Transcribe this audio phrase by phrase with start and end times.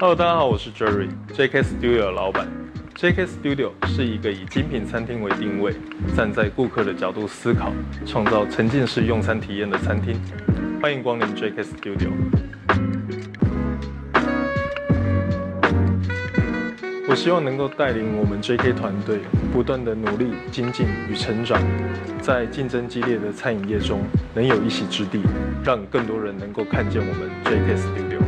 [0.00, 2.46] Hello，大家好，我是 Jerry，JK Studio 的老板。
[2.94, 5.74] JK Studio 是一个以精品餐厅为定位，
[6.16, 7.72] 站在顾客的角度思考，
[8.06, 10.14] 创造沉浸式用餐体验的餐厅。
[10.80, 12.10] 欢迎光临 JK Studio。
[17.08, 19.18] 我希望能够带领我们 JK 团队，
[19.52, 21.60] 不断的努力精进与成长，
[22.22, 25.22] 在竞争激烈的餐饮业中能有一席之地，
[25.64, 28.27] 让更多人能够看见我们 JK Studio。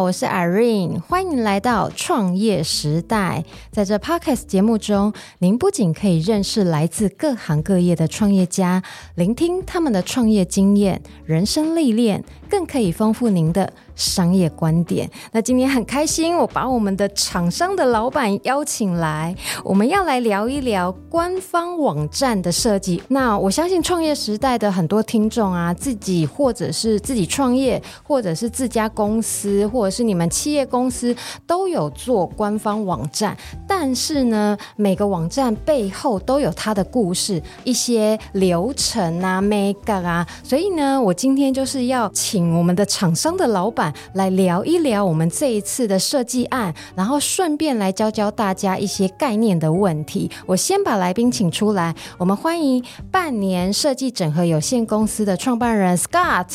[0.00, 3.44] 我是 Irene，欢迎来到创业时代。
[3.70, 8.82] 在这 Podcast 节目中，您不仅可以认识来自各行各业的创业家，
[9.16, 15.10] 聆听他们的创业经验、人生历练，更可以丰富您的商业观点。
[15.32, 23.02] 那今天很开心，我把我们的厂商的老板邀请来，我们要来聊一聊官方网站的设计。
[23.08, 31.14] 那我相信创业时代的很多听众啊，自己或者是自己创业，或者是自家公司，或者是你们企业公司
[31.46, 33.36] 都有做官方网站。
[33.66, 40.26] 但是呢，每个网站背后都有它的故事，一些流程啊、mega 啊。
[40.42, 43.81] 所以呢，我今天就是要请我们的厂商的老板。
[44.12, 50.30] 来聊一聊我们这一次的设计案，然后顺便来教教大家一些概念的问题。
[50.44, 56.48] 我先把来宾请出来，我们欢迎半年设计整合有限公司的创办人 Scott。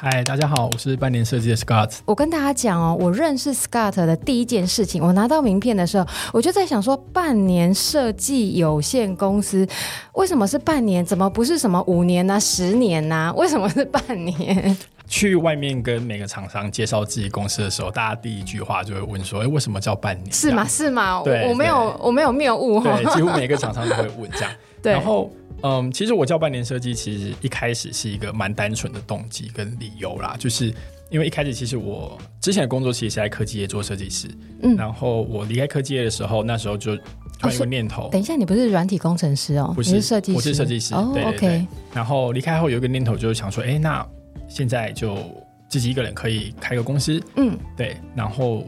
[0.00, 1.90] 嗨，大家好，我是半年设计的 Scott。
[2.04, 9.66] 我跟大家讲哦，我认识 Scott 的第一件事情，我拿到名片的时候，我就在想说，半年设计有限公司
[10.12, 11.02] 为什么是半年？
[11.06, 13.32] 怎么不是什么五年呢、啊、十年呢、啊？
[13.34, 14.76] 为什么是半年？
[15.06, 20.66] 去外面跟每个厂商介绍自己公司的时候，大家第一句话就会问说：“哎，为什么叫半年？”是吗？
[20.66, 21.22] 是吗？
[21.24, 22.96] 对，我没有，我没有谬误哈。
[22.96, 24.50] 对，几乎每个厂商都会问这样。
[24.82, 24.92] 对。
[24.92, 25.30] 然后，
[25.62, 30.72] 嗯，其实我叫半年设计，其实一开始是一个蛮单纯的动机跟理由啦，就是
[31.10, 34.28] 因为一开始其实我之前的工作其实是在科技业做设计师，
[34.62, 37.02] 嗯，然后我离开科技业的时候，那时候就突
[37.42, 38.08] 然有个念头、哦。
[38.10, 39.72] 等一下，你不是软体工程师哦？
[39.74, 40.94] 不是，是设计师，我是设计师。
[40.94, 41.66] 哦对对对，OK。
[41.92, 44.06] 然后离开后有一个念头，就是想说，哎，那
[44.54, 45.18] 现在就。
[45.66, 48.64] 自己一个人可以开个公司，嗯，对，然后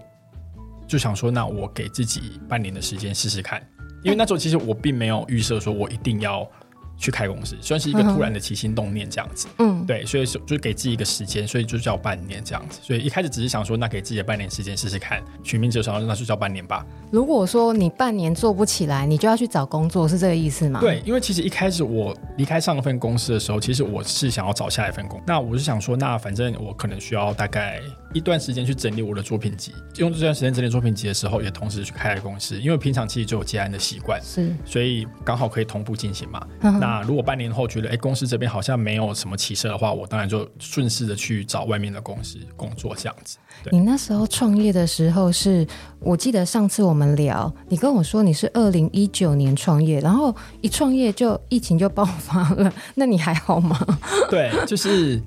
[0.89, 3.65] 就想说，那我给自己半年的时间试试看，
[4.03, 6.49] 因为那时候其实我并没有预设说我一定要。
[6.97, 12.81] 去开公司，算是一个突然的起心动念这样子，嗯，对，所以就给自己一个时间，所以就叫半年这样子。
[12.83, 16.85] 所以一开始只是想说，那给自己的半年时间试试看，取名就说那就叫半年吧。
[17.11, 20.81] 如果说你半年做不起来，你就要去找工作，是这个意思吗？
[20.81, 25.21] 对，因为其实一开始我离开上一份公司的时候，其实我是想要找下一份工。
[25.27, 27.81] 那我是想说，那反正我可能需要大概
[28.15, 36.47] 一段时间去整理我的作品集，用这段时间整理作品集的时候，也同时去开了公司，因为平常其实就有接案的习惯，是，所以刚好可以同步进行嘛。
[36.61, 43.37] 那如果半年后觉得哎，公司这边好像没有什么起色的话，我当然就顺势的去找外面的公司工作这样子。
[43.73, 45.67] 你那时候创业的时候是，
[45.99, 53.79] 我记得上次我们聊，你跟我说你是二零一九年创业，然后一创业就疫情就爆发了，那你还好吗？
[54.31, 55.21] 对，就是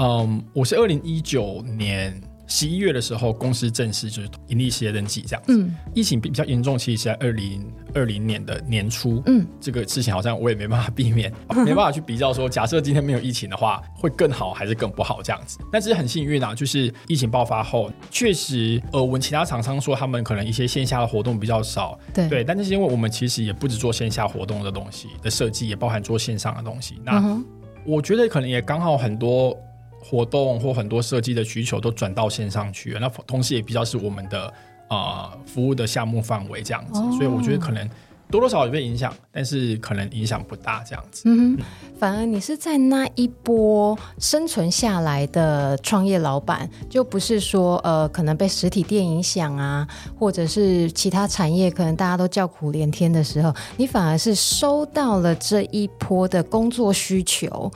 [0.00, 2.18] 嗯，我是二零一九年。
[2.52, 5.56] 十一月的时候，公司正式就是盈利事业登记这样子。
[5.56, 9.22] 嗯，疫情比较严重，其实是在二零二零年的年初。
[9.26, 11.32] 嗯，这个事情好像我也没办法避免，
[11.64, 15.60] 没办法去比较说，假设今天没有疫情的话，会更好还是更不好这样子。
[15.70, 21.96] 但是很幸运啊，就是疫情爆发后，确实呃，我们其他厂商说他们可能一些线下的活动比较少。
[22.12, 26.96] 对对，但是因为我们其实也不止做线下活动的东西的设计，也包含做线上的东西。
[27.04, 27.40] 那
[27.86, 29.56] 我觉得可能也刚好很多。
[30.02, 34.52] 活动或很多设计的需求都转到线上去了，那同时也比较是我们的
[34.88, 37.86] 呃服务的项目范围这样子，哦、所以我觉得可能
[38.30, 41.24] 多多少少有被影响，但是可能影响不大这样子。
[41.26, 41.58] 嗯，
[41.98, 49.86] 反而你是在那一波生存下来的创业老板，就不是说呃可能被实体店影响啊，
[50.18, 57.70] 或者是其他产业可能大家都叫苦连天的时候，你反而是收到了这一波的工作需求。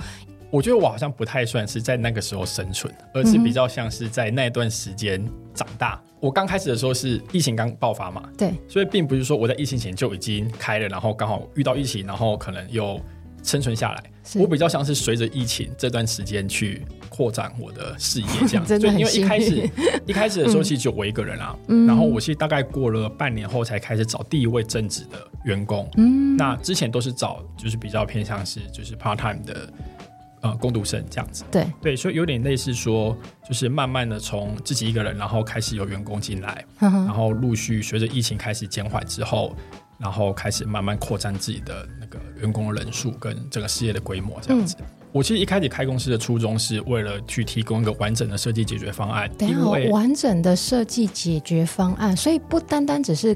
[0.55, 5.21] 我觉得我好像不太算是在那个时候生存，而是比较像是在那段时间
[5.53, 6.01] 长大。
[6.05, 13.01] 嗯、我刚开始的时候是疫情刚爆发嘛，对，所以并不是说我在疫情前就已经开了，然后刚好遇到疫情，然后可能又
[13.43, 14.05] 生存下来。
[14.37, 18.79] 我比较像是随着疫情这段时间去扩展我的事业，这样子。
[18.79, 19.71] 所以因为一开始
[20.06, 25.91] 一开始的时候其实就我一个人啊，嗯、然后我其实大概过了半年后才开始找第一位正职的员工。
[25.97, 29.69] 嗯，那之前都是找就是比较偏向是就是 part time 的。
[30.44, 31.67] 呃，工读生这样子，对。
[31.81, 33.17] 对，所以有点类似说，
[33.49, 39.56] 就是慢慢的从自己一个人，然后开始有员工进来，然后陆续随着疫情开始减缓之后，
[39.96, 44.76] 然后开始慢慢扩展自己的那个员工的人数跟整个事业的规模这样子。
[44.79, 49.31] 嗯我其实一开始开公司的初衷是为了去提供一个完整的设计解决方案。
[49.38, 53.32] 对，因为完整的设计解决方案，所以不单单只是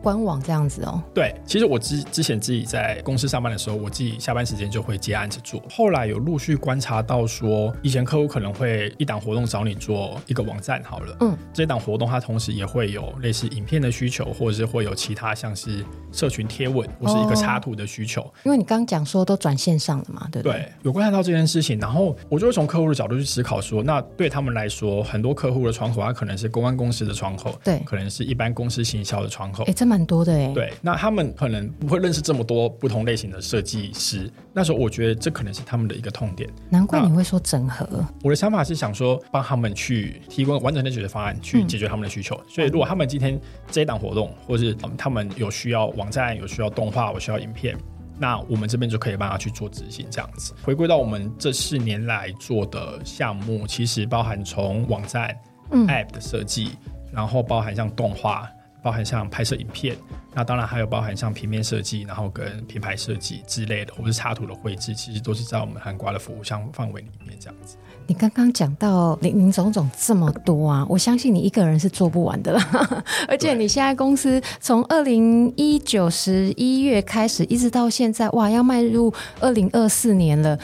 [0.00, 1.02] 官网这样子哦。
[1.12, 5.60] 对，其实我之之前自己在公司上班的时候，我自己下班时间就会接案子做。
[5.68, 18.20] 后来有陆续观察到说，以前客户可能会一档活动找你做一个网站好了，嗯，这档活动它同时也会有类似影片的需求，或者是会有其他像是社群贴文或是一个插图的需求。
[18.20, 20.58] 哦，因为你刚刚讲说都转线上了嘛，对不对？
[20.58, 30.52] 对，有观察到这件事情，然后我就会从客户的角度去思考说，那对他们来说，很多客户的窗口，它可能是公关公司的窗口，对，可能是一般公司行销的窗口，哎，这蛮多的哎。
[30.52, 34.30] 对，那他们可能不会认识这么多不同类型的设计师。
[34.52, 36.48] 那时候我觉得这可能是他们的一个痛点。
[36.68, 37.86] 难怪你会说整合。
[38.22, 42.34] 我的想法是想说，帮他们去提供完整的解决方案，去解决他们的需求。
[42.34, 43.40] 嗯、所以，如果他们今天
[43.70, 47.76] 这一档活动，或是他们有需要网站，有需要动画，有需要影片。
[48.18, 50.54] 那我们这边就可以帮他去做执行，这样子。
[50.62, 55.36] 回归到我们这四年来做的项目，其实包含从网站、
[55.70, 56.70] 嗯、App 的设计，
[57.12, 58.50] 然后包含像动画，
[58.82, 59.96] 包含像拍摄影片，
[60.34, 67.76] 那当然还有包含像平面设计，然后跟品牌设计之类的，或是插图的绘制，其实都是在我们韩国的服务项范围里面这样子。
[68.08, 73.04] 你刚刚讲到林林总总这么多啊，我相信你一个人是做不完的啦。
[73.26, 80.56] 而且你现在公司从二零一九十一月开始，一直到现在，哇，要迈入二零二四年了。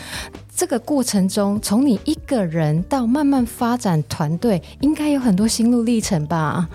[0.55, 6.69] 这个过程中，从你一个人到慢慢发展团队，应该有很多心路历程吧？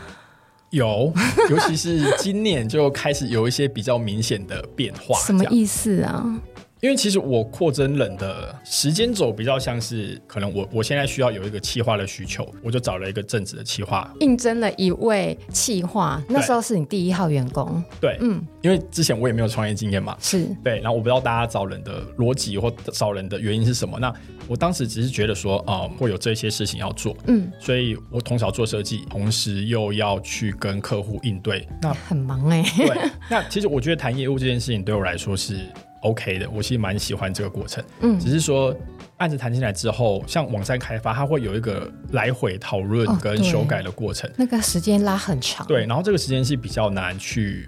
[0.71, 1.13] 有，
[1.49, 5.17] 尤其是今年就开始有一些比较明显的变化。
[5.23, 6.41] 什么意思啊？
[6.79, 17.83] 因为其实我扩增人的时间轴比较像是，可能我我现在需要有一个企划的需求，我就找了一个正职的企划，应征了一位企划，那时候是你第一号员工。
[17.99, 20.47] 对，嗯，因为之前我也没有创业经验嘛，是。
[20.63, 24.13] 对，然后我不知道大家找人的逻辑或找人的原因是什么，那
[24.47, 32.97] 我当时只是觉得说，啊、呃，会有这些事情要做，嗯，所以我从小做设计，同时又要去跟客户应对，那很忙哎、欸，对，
[33.31, 35.57] 那其实我觉得谈业务这件事情对我来说是。
[36.01, 37.83] OK 的，我其实蛮喜欢这个过程。
[38.01, 38.75] 嗯，只是说
[39.17, 45.65] 案子谈进来之后，像网站开发，它会有一个来回讨论跟修改的过程，哦、那个时间拉很长。
[45.65, 47.67] 对，然后这个时间是比较难去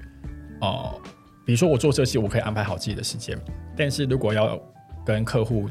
[0.61, 1.01] 哦、呃，
[1.43, 3.37] 比如说我做设计，我可以安排好自己的时间，
[3.75, 4.61] 但是如果要
[5.03, 5.67] 跟客户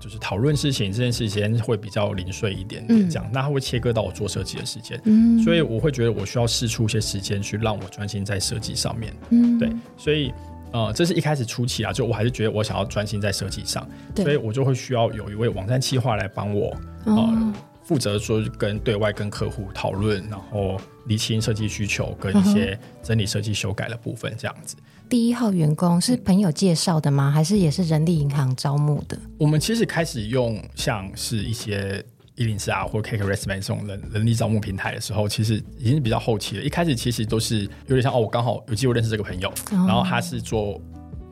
[0.00, 4.98] 就是讨论事情，这件事情会比较零碎一点点，这样，嗯、那它会切割到我做设计的时间。
[5.04, 9.12] 嗯，所以我会觉得我需要试出一些时间去让我专心在设计上面。
[9.28, 10.32] 嗯，对，所以。
[10.72, 24.76] 呃，这是一开始初期啊，就我还是觉得我想要专心在设计上，所以我就会需要有一位网站企划来帮我，呃，哦、负责说跟对外跟客户讨论，然后厘清设计需求跟一些整理设计修改的部分，这样子。
[25.08, 27.30] 第一号员工是朋友介绍的吗？
[27.30, 29.18] 还是也是人力银行招募的？
[29.38, 32.04] 我们其实开始用像是一些。
[32.38, 36.62] 一零四啊，或 CakeResume 这种人人力招募平台的时候，其实已经是比较后期了。
[36.62, 40.80] 一开始其实都是有点像哦，我刚好有机会认识这个朋友，哦、然后他是做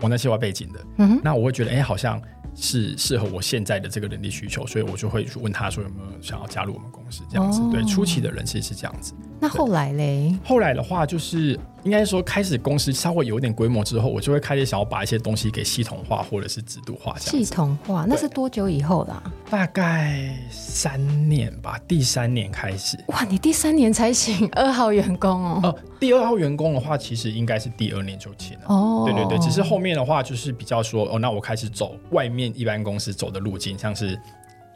[0.00, 0.80] 网站计划背景的，
[1.22, 2.20] 那我会觉得哎，好像。
[2.58, 7.60] 是适合我现在的这个人力需求，所以我就会去问他说有没有想要加入我们公司这样子。
[7.60, 9.12] 哦、对，初期的人其实是这样子。
[9.38, 10.34] 那后来嘞？
[10.42, 17.16] 后来的话，就是应该说开始公司稍微有点规模之后，我就会开始想要把一些东西给系统化或者是制度化。
[17.16, 19.22] 系统化那是多久以后啦？
[19.48, 22.98] 大概三年吧，第三年开始。
[23.06, 25.60] 哇，你第三年才请二号员工哦？
[25.62, 28.64] 呃，第二号员工的话，其实应该是第二年就请了。
[28.66, 32.52] 哦，对对对，只是后面的话就是比较说哦，那我开始走外面。
[32.56, 34.18] 一般公司走的路径，像是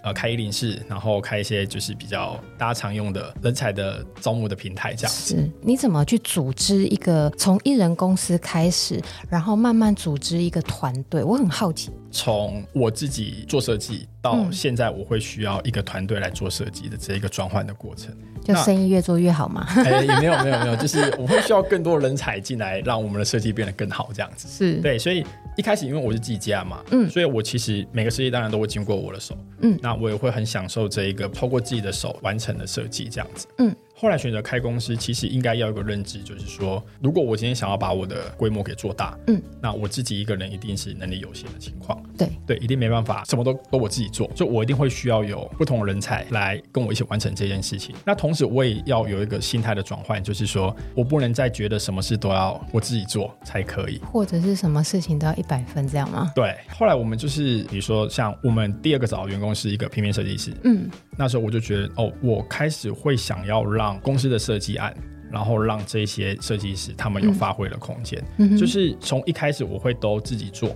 [0.02, 5.50] 呃开一零四，然后开一些就是比较大家常用的人才的招募的平台这样子。
[5.60, 11.22] 你怎么去组织一个从一人公司开始，然后慢慢组织一个团队？
[11.22, 11.90] 我很好奇。
[12.10, 18.14] 从我自己做设计到现在，我会需要一个团队来做设计的这一个转换的过程。
[18.42, 19.66] 就生意越做越好嘛？
[19.84, 24.48] 哎，也没有没有没有，就是我会需要更多人才进来，让我们的设计变得更好，这样子。
[24.48, 25.24] 是对，所以
[25.58, 33.74] 一开始因为我是自己家嘛，嗯，所以我其实每个设计当然都会经过我的手，嗯，那我也会很享受这一个透过自己的手完成的设计，这样子，嗯。
[34.00, 47.94] 后来选择开公司，其实应该要有个认知，就是说，如果我今天想要把我的规模给做大，嗯，那我自己一个人一定是能力有限的情况，对对，一定没办法什么都都我自己做，就我一定会需要有不同的人才来跟我一起完成这件事情。
[48.04, 56.32] 那同时我也要有一个心态的转换，就是说我不能再觉得什么事都要我自己做才可以，或者是什么事情都要一百分这样吗？
[56.34, 56.56] 对。
[56.68, 64.70] 后来我们就是比如说像我们第二个找的员工是一个平面设计师，嗯，那时候我就觉得哦，我开始会想要让公司的设计。
[64.80, 64.94] 案，
[65.30, 70.70] 然后让这些设计师他们有发挥的空间，嗯、就是从一开始我会都自己做，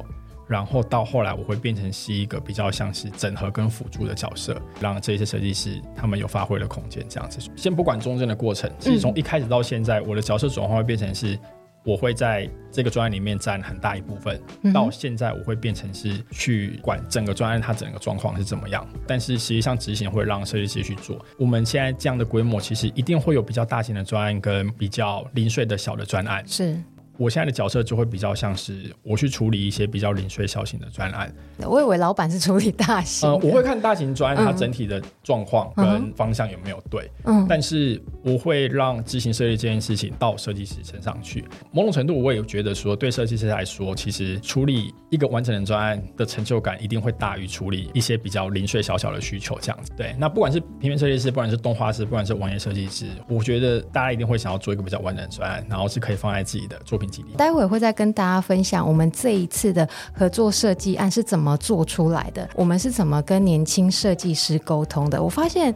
[0.47, 7.41] 然后到后来我会变成是一个比较像是整合跟辅助的角色，让这些设计师他们有发挥的空间，这样子。
[7.57, 11.39] 先不管中间的过程，其实从一开始到现在，我的角色转换会变成是。
[11.87, 14.41] 我会在这个专案里面占很大一部分，
[14.73, 21.23] 到现在我会变成是去管整个专案它整个状况是怎么样，但是实际上执行会让设计师去做。
[21.39, 26.43] 我们现在这样的规模，其实一定会有比较大型的专案跟比较零碎的小的专案。
[26.49, 26.75] 是。
[27.17, 31.33] 我现在的角色就会比较像是我去处理一些比较零碎小型的专案。
[31.59, 33.29] 我以为老板是处理大型。
[33.29, 37.11] 呃，我会看大型专案它整体的状况跟方向有没有对。
[37.25, 37.47] 嗯。
[37.49, 41.45] 但是我会让执行设计这件事情到设计师身上去。
[41.71, 49.93] 某种程度，我也觉得说，对设计师来说，其实处理一个完整的专案的成就感一定会大于处理一些比较零碎小小的需求这样子。
[49.97, 50.15] 对。
[50.19, 57.04] 那不管是平面设计师，不管是动画师，不管是网页设计师，我觉得大家一定会想要做一个比较完整的专案，然后是可以放在自己的作品。
[57.37, 65.23] 待会会再跟大家分享我们这一次的合作设计案是怎么做出来的，我们是怎么跟年轻设计师沟通的。
[65.23, 65.73] 我发现，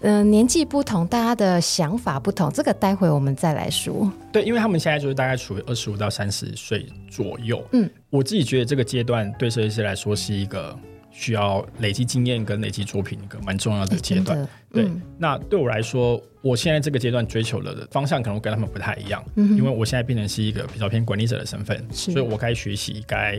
[0.00, 4.10] 嗯、呃，年纪不同，大家的想法不同，这个待会我们再来说。
[4.32, 7.62] 对，因为他们现在就是大概处于二十五到三十岁左右。
[7.72, 10.78] 嗯，我自己觉得这个阶段对设计师来说是一个。
[11.10, 14.46] 需要累积经验跟累积作品一个蛮重要的阶段。
[14.72, 23.36] 对，嗯、那对我来说，我现在这个阶段追求的方向可能跟他们不太一样，嗯、因为我现在变成是一个比较偏管理者的身份，所以我该学习、该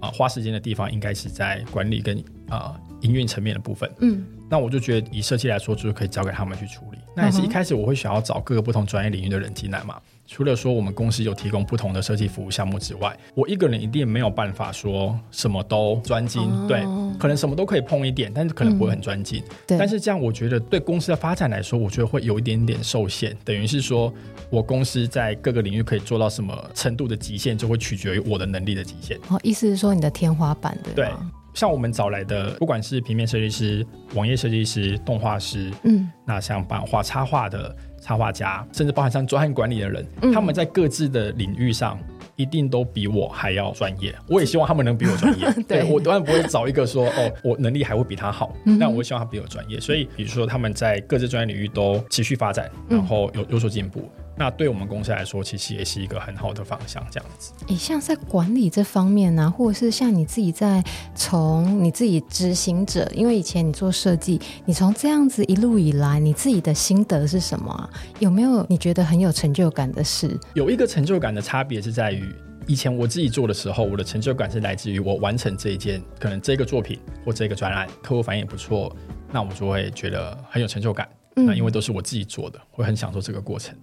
[0.00, 3.90] 啊、呃、花时间的地方，应该是在管理跟啊营运层面的部分。
[4.00, 6.98] 嗯，那我就觉得以设计来说，就是可以交给他们去处理。
[7.14, 10.00] 那也是一开始我会想要找各个不同专业领域的人进来嘛。
[10.32, 16.40] 除了说我们公司有提供不同的设计服务项目之外，我一个人一定没有办法说什么都专精。
[16.40, 16.80] 哦、对，
[17.18, 19.42] 可能什么都可以碰一点，但是可能不会很专精。
[19.50, 19.78] 嗯、对。
[19.78, 23.36] 但是这样，我觉得对公司的发展来说，我觉得会有一点点受限。
[23.44, 24.10] 等于是说，
[24.48, 29.18] 我公司在各个领域可以做到什么程度的极限，就会取决于我的能力的极限。
[29.28, 30.94] 哦，意思是说你的天花板对。
[30.94, 31.10] 对，
[31.52, 37.76] 像我们找来的，不管是平面设计师、网页设计师、动画师，嗯，那像版画、插画的。
[38.02, 41.98] 插画家，甚至包含像专案管理的人，嗯、他们在各自的领域上
[42.36, 44.12] 一定都比我还要专业。
[44.28, 45.46] 我也希望他们能比我专业。
[45.68, 49.78] 对，对我当然不会找一个说哦，我能力还会比他好，嗯、但我希望他比我专业。
[49.78, 54.00] 所以，比如说他们在各自专业领域都持续发展，然后有有所进步。
[54.18, 57.52] 嗯那对我们公司来说，其实也是一个很好的方向，这样子。
[57.68, 60.82] 诶，像在管理这方面呢、啊，或者是像你自己在
[61.14, 67.90] 从你自己执行者，因为以前你做设计，你从这样子一路以来，你自己的心得是什么、啊？
[68.20, 70.38] 有没有你觉得很有成就感的事？
[70.54, 72.34] 有一个成就感的差别是在于，
[72.66, 78.94] 以前我自己做的时候，我的成就感是来自于我完成这一件，可能这个作品或这个专案，客户反应也不错，
[79.30, 81.06] 那我就会觉得很有成就感。
[81.36, 83.74] 嗯、那因为都是我自己做的，会很享受这个过程。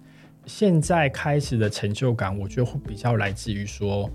[0.46, 4.10] 现在开始的成就感，我觉得会比较来自于说，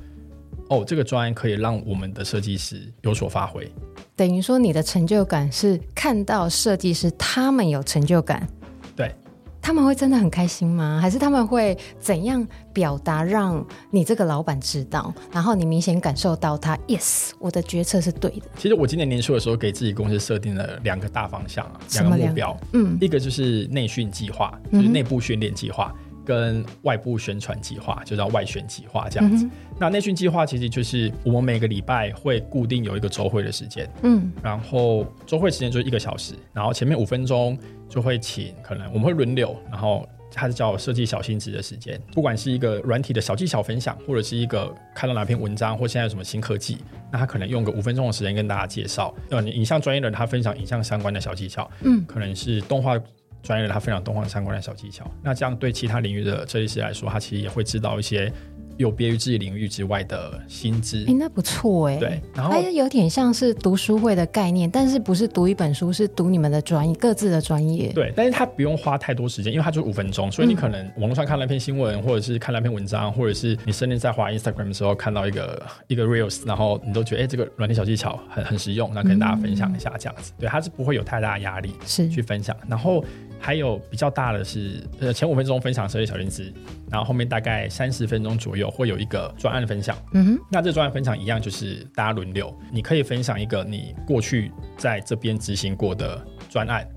[0.70, 3.72] 哦，这个专案可以让我们的设计师有所发挥。
[4.16, 8.48] 等于说，你的成就感是看到设计师他们有成就感。
[8.96, 9.14] 对，
[9.62, 11.00] 他们会真的很开心吗？
[11.02, 18.48] 还是他们会怎样表达，让你这个老板知道，然后你明显感受到他，yes，我的决策是对的。
[18.58, 22.58] 其实我今年年初的时候，给自己公司设定了两个大方向啊，两个目标。
[22.74, 25.94] 嗯，一个就是内训计划，就是内部训练计划。
[25.98, 29.46] 嗯跟外部宣传计划，就叫外宣计划这样子。
[29.46, 46.80] 嗯、那内训计划其实就是我们每个礼拜会固定有一个周会的时间，嗯，然后周会时间就是一个小时，然后前面五分钟就会请，可能我们会轮流，然后它是叫设计小心智的时间，不管是一个软体的小技巧分享，或者是一个看到哪篇文章或现在有什么新科技，
[47.12, 49.14] 那他可能用个五分钟的时间跟大家介绍。
[49.30, 53.00] 呃，影像专业的人他分享影像相关的小技巧，嗯，可能是动画。
[53.46, 58.34] 专业的他分享动画相关的小技巧，那这样对其他领域的设计师来说，他其实也会知道一些
[58.78, 61.06] 有别于自己领域之外的薪资。
[61.08, 61.98] 哎，那不错哎。
[61.98, 67.92] 对，然后它有点像是读书会的概念，但是不是读一本书，是读你们的专业各自的专业。
[67.94, 80.32] 对，但是它不用花太多时间，因为它就五分钟，所以你可能网络上看了一篇新闻，或者是看了一篇文章，或者是你甚至在滑 Instagram 的时候看到一个一个 Reels，然后你都觉得哎，这个软件小技巧很很实用，那跟大家分享一下这样子。
[80.38, 83.04] 嗯、对，它是不会有太大的压力是去分享，然后。
[83.38, 86.52] 还有比较大的是，呃，前五分钟分享设计小心思，
[86.96, 89.98] 然后后面大概三十分钟左右会有一个专案分享。
[90.14, 96.88] 嗯哼，那这专案分享一样，就是大家轮流，你可以分享一个你过去在这边执行过的专案，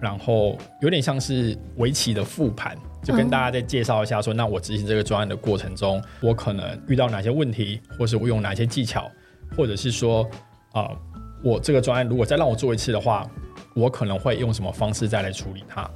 [0.00, 9.06] 然后有点像是围棋的复盘，就跟大家再介绍一下说，那我执行这个专案的过程中，我可能遇到哪些问题，或是我用哪些技巧，
[9.54, 10.22] 或者是说，
[10.72, 10.96] 啊、呃，
[11.44, 13.30] 我这个专案如果再让我做一次的话。
[13.74, 15.90] 我可能会用什么方式再来处理它？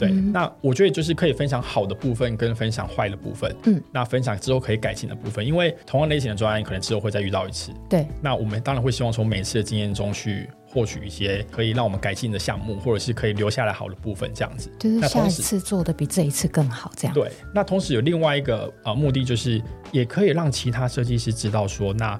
[0.00, 3.54] 对，嗯、那我觉得就是可以分享好的部分跟分享坏的部分。
[3.66, 7.70] 嗯，那分享之后可以改进的部分，因为同样类型的专案可能之后会再遇到一次。
[7.88, 14.72] 对，那我们当然会希望从每次的经验中去获取一些可以让我们改进的项目，或者是可以留下来好的部分，这样子。
[14.78, 17.14] 就是下一次做的比这一次更好，这样。
[17.14, 22.18] 对，那同时有另外一个呃目的，就是也可以让其他设计师知道说，那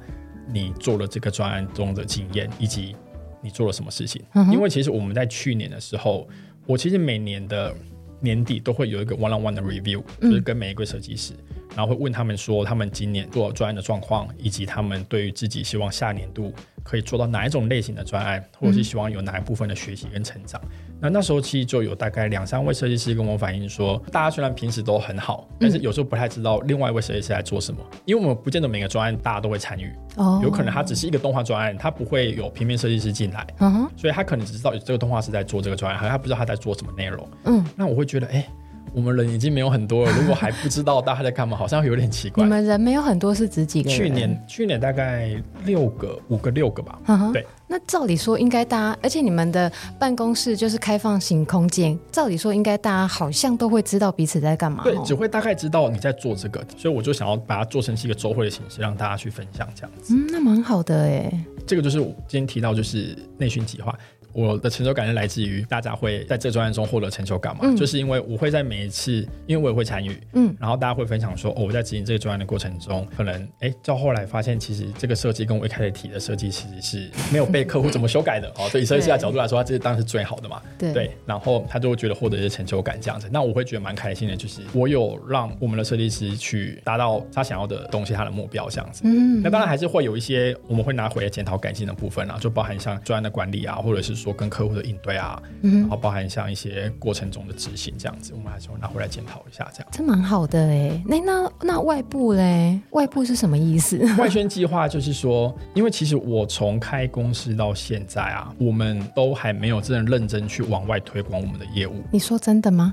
[0.53, 2.95] 你做了这个专案中的经验以及。
[3.43, 4.23] 你做了什么事情？
[4.35, 6.29] 嗯、因为其实我们在去年的时候，
[6.71, 7.75] 我其实每年的
[8.21, 11.33] 年底都会有一个 one on one 的 review，就是跟每一个设计师，
[11.70, 20.61] 嗯、然后会问他们说他们今年做专案的状况，以及他们对于自己希望下年度可以做到哪一种类型的专案，或者是希望有哪一部分的学习跟成长。
[20.65, 20.71] 嗯
[21.03, 38.47] 那那时候其实就有大概两三位设计师跟我反映说，大家虽然平时都很好，但是有时候不太知道另外一位设计师在做什么，因为我们不见得每个专案大家都会参与，哦，有可能他只是一个动画专案，他不会有平面设计师进来，嗯，所以他可能只知道这个动画师在做这个专案，好像他不知道他在做什么内容，嗯，那我会觉得，哎。
[38.93, 42.43] 我们人已经没有很多了，如果还不知道大家在干嘛，好像有点奇怪。
[42.43, 43.99] 你们人没有很多是指几个人？
[43.99, 45.31] 去年去年大概
[45.65, 46.99] 六个、五个、六个吧。
[47.07, 47.33] Uh huh.
[47.33, 47.47] 对。
[47.69, 54.83] 那照理说应该大家，而且你们的办公室就是开放型空间，照理说应该大家好像都会知道彼此在干嘛。
[54.83, 60.15] 对，只会大概知道你在做这个，所以我就想要把它做成是一个周会的形式，让大家去分享这样子。
[60.15, 61.33] 嗯，那蛮好的哎。
[61.65, 63.97] 这个就是我今天提到，就是内训计划。
[64.33, 67.61] 我的成就感是来自于大家会在这个专案中获得成就感嘛？
[67.65, 78.69] 嗯、就是因为我会在每一次，因为我也会参与，嗯，然后大家会分享说，哦，我在执行这个专案的过程中，可能哎，到后来发现，其实这个设计跟我一开始提的设计其实是没有被客户怎么修改的哦。
[78.71, 80.61] 所，以设计师的角度来说，这是当然是最好的嘛。
[80.79, 89.03] 对，对，然后他就会觉得获得一些成就感这样子，那我会觉得蛮开心的，就是我有让我们的设计师去达到他想要的东西，他的目标这样子。
[89.05, 94.97] 嗯，那当然还是会有一些我们会拿回来检讨改进的部分啊，就包含像专案的管理啊，或者是说跟客户的应。
[95.03, 99.89] 对啊，然后包含像一些过程中的执行这样子，我们还是会拿回来检讨一下，这样。
[99.91, 102.79] 这蛮好的哎，那那那外部嘞？
[102.91, 103.99] 外部是什么意思？
[104.21, 112.03] 外宣计划就是说，因为其实我从开公司到现在啊，我们都还没有真的认真去往外推广我们的业务。
[112.13, 112.93] 你说真的吗？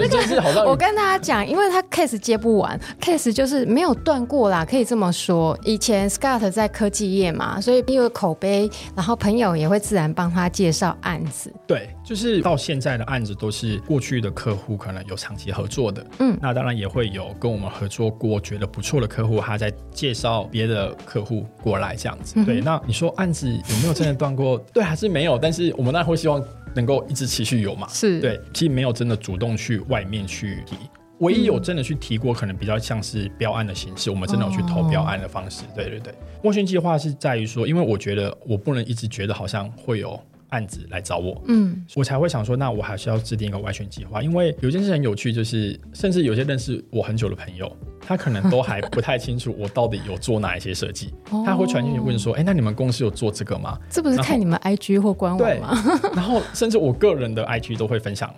[0.00, 5.56] 对，这是好像我跟大家讲，因为他 case 接不完，case 就是没有断过啦，可以这么说。
[5.64, 10.96] 以前 Scott 在科技业嘛，所以因为口碑，然后朋友也会自然帮他介绍。
[11.04, 22.34] 案子对，就是到现在的案子都是过去的客户可能有长期合作的，嗯，那当然也会有跟我们合作过觉得不错的客户，他在介绍别的客户过来这样子。
[22.36, 24.56] 嗯、对，那你说案子有没有真的断过？
[24.72, 26.42] 对，还是没有，但是我们当然会希望
[26.74, 27.86] 能够一直持续有嘛。
[27.88, 30.76] 是对，其实没有真的主动去外面去提，
[31.18, 35.62] 唯一有真的去提过，可能比较像是标案的形式，我们真的有去投标案的方式。
[35.62, 40.20] 哦、对对对，斡旋计划是在于说，因为我觉得我不能一直觉得好像会有。
[40.54, 51.12] 案子来找我，嗯，我才会想说，那我还是要制定一个外宣计划，因为有件事很有趣，就是甚至有些认识我很久的朋友，他可能都还不太清楚我到底有做哪一些设计，
[51.44, 53.76] 他会传进去问说，哎、欸，那你们公司有做这个吗？
[53.90, 55.76] 这不是看你们 IG 或官网吗？
[56.14, 58.32] 然后甚至我个人的 IG 都会分享，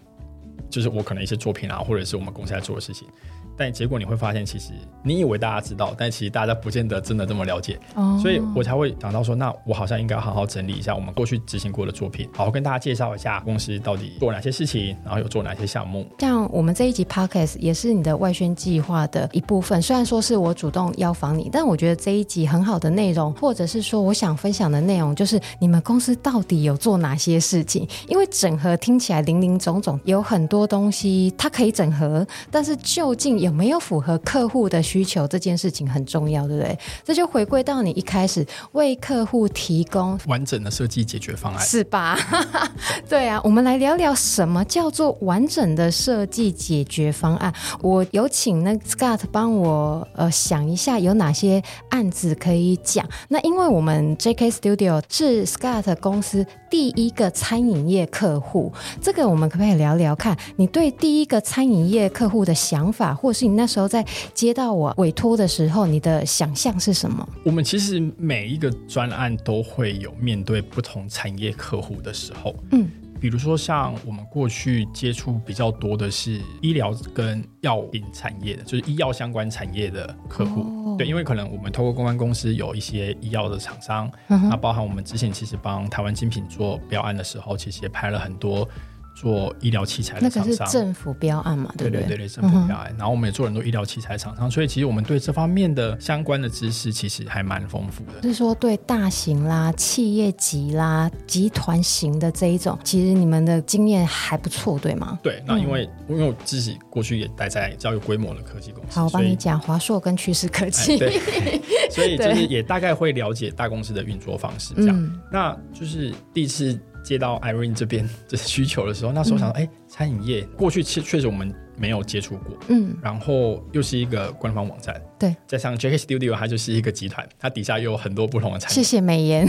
[0.70, 3.06] 就是我可能一些作品啊，或者是我们公司在做的事情。
[3.56, 7.78] 但结果你会发现，其实你以为大家知道，但其实大家不见得真的这么了解。
[7.94, 16.06] 哦，所以我才会想到说，那我好像应该好好整理一下我们过去执行过的作品，好好跟大家介绍一下公司到底做哪些事情，然后有做哪些项目。
[16.18, 27.86] 像我们这一集 Podcast 也是你的外宣计划的一部分，虽然说是我主动邀访你，但我觉得这一集很好的内容，或者是说我想分享的内容，就是你们公司到底有做哪些事情？
[28.08, 36.78] 因为整合听起来林林总总，有很多东西它可以整合，但是究竟有没有符合客户的需求，这件事情很重要，对不对？
[37.04, 42.18] 这就回归到你一开始为客户提供完整的设计解决方案，是吧？
[43.08, 47.52] 对啊，我们来聊聊什么叫做完整的设计解决方案。
[47.80, 53.06] 我有请那 Scott 帮我呃想一下有哪些案子可以讲。
[53.28, 60.36] 那因为我们 JK Studio 是 Scott 公司第一个餐饮业客户，这个我们可不可以聊聊看？
[60.56, 67.28] 你对第一个餐饮业客户的想法，或是你那时候在接到我委托的时候，你的想象是什么？
[67.44, 72.88] 我们其实每一个专案都会有面对不同产业客户的时候，嗯。
[73.18, 80.60] 比如说，像我们过去接触比较多的是医疗跟药品产业的，就是医药相关产业的客户。
[80.60, 88.68] 哦、对，因为可能我们透过公关公司有一些医药的厂商，那包含我们之前其实帮台湾精品做标案的时候，其实也拍了很多。
[89.16, 91.72] 做医疗器材的厂商，那个是政府标案嘛？
[91.78, 92.02] 对不对？
[92.02, 92.92] 对对对，政府标案。
[92.92, 98.20] 嗯、然后我们也做很多医疗器材厂商，所以其实我们对这方面的相关的知识其实还蛮丰富的。
[98.20, 105.18] 就是说，对大型啦、企业级啦、集团型的这一种，其实你们的经验还不错，对吗？
[105.22, 111.18] 对，那因为、嗯、因为我自己过去也待在较有规模的科技公司，好，我帮你讲华硕跟趋势科技，对，
[111.90, 114.94] 所以就是也大概会了解大公司的运作方式，这样。
[114.94, 116.78] 嗯、那就是第一次。
[117.06, 125.00] 接到 Irene 这边的需求的时候，那时候想说，哎、嗯，餐饮业过去确确实我们没有接触过，嗯，然后又是一个官方网站。
[125.18, 128.74] 对，加上 JK Studio，它就是一个集团，它底下又有很多不同的产品。
[128.74, 129.46] 谢谢美颜。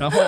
[0.00, 0.20] 然后，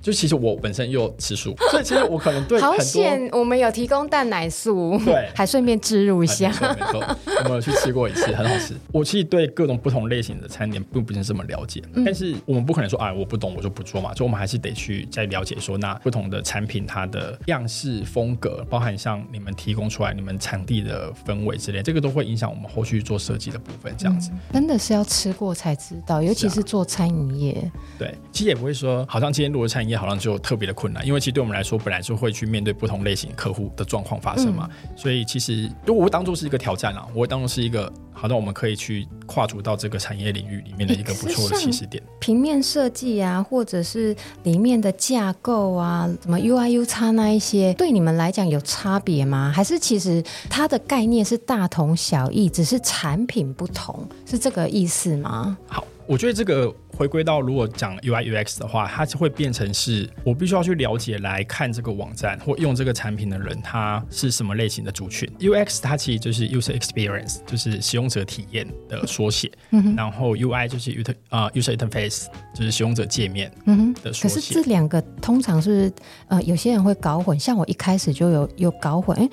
[0.00, 2.60] 就其实我本身又吃素，所以其实我可能对。
[2.60, 6.48] 好险，我们有提供蛋奶素，对，还顺便植入一下。
[6.48, 8.74] 没错，没错，我们有去吃过一次，很好吃。
[8.92, 14.14] 我其实对各种不同类型的餐点并不是这么了解，嗯、但是我们不可能说啊，我不懂，我就不做嘛。
[14.14, 23.94] 所以我们还是得去再了解说，那不同的产品它的样式风格，包含像你们提供出来你们产地的氛围之类，这个都会影响我们后续做设计的部分。
[23.96, 25.02] 这样子，嗯、真的是要。
[25.14, 27.52] 吃过才知道，尤其是做餐饮业。
[27.52, 31.06] 啊、对，其实也不会说，好像今天录的餐饮业，好像就特别的困难。
[31.06, 34.68] 因为其实对我们来说，本来就会去面对不同类型客户的状况发生嘛。
[34.82, 42.02] 嗯、所以其实，如果我会当做是一个挑战啊，我会当做是一个，好那我们可以去跨足到这个产业领域里面的一个不错的起始点。
[42.20, 49.52] 平面设计啊，或者是里面的架构啊，什么 U I U 叉那一些，对你们来讲有差别吗？
[49.54, 55.14] 还是其实它的概念是大同小异，只是产品不同，是这个意思？
[55.16, 55.56] 吗？
[55.66, 65.28] 好，我觉得这个回归到如果讲 UI UX 的话，它就会变成是我必须要去了解来看这个网站或用这个产品的人，他是什么类型的族群。
[65.40, 69.50] UX 它其实就是 User Experience，就是使用者体验的缩写。
[69.70, 69.96] 嗯哼。
[69.96, 74.34] 然后 UI 就是 User 啊 User Interface，就是使用者界面嗯哼的缩写。
[74.34, 75.92] 可是这两个通常是
[76.28, 79.28] 呃有些人会搞混，像我一开始就有有搞混，哎，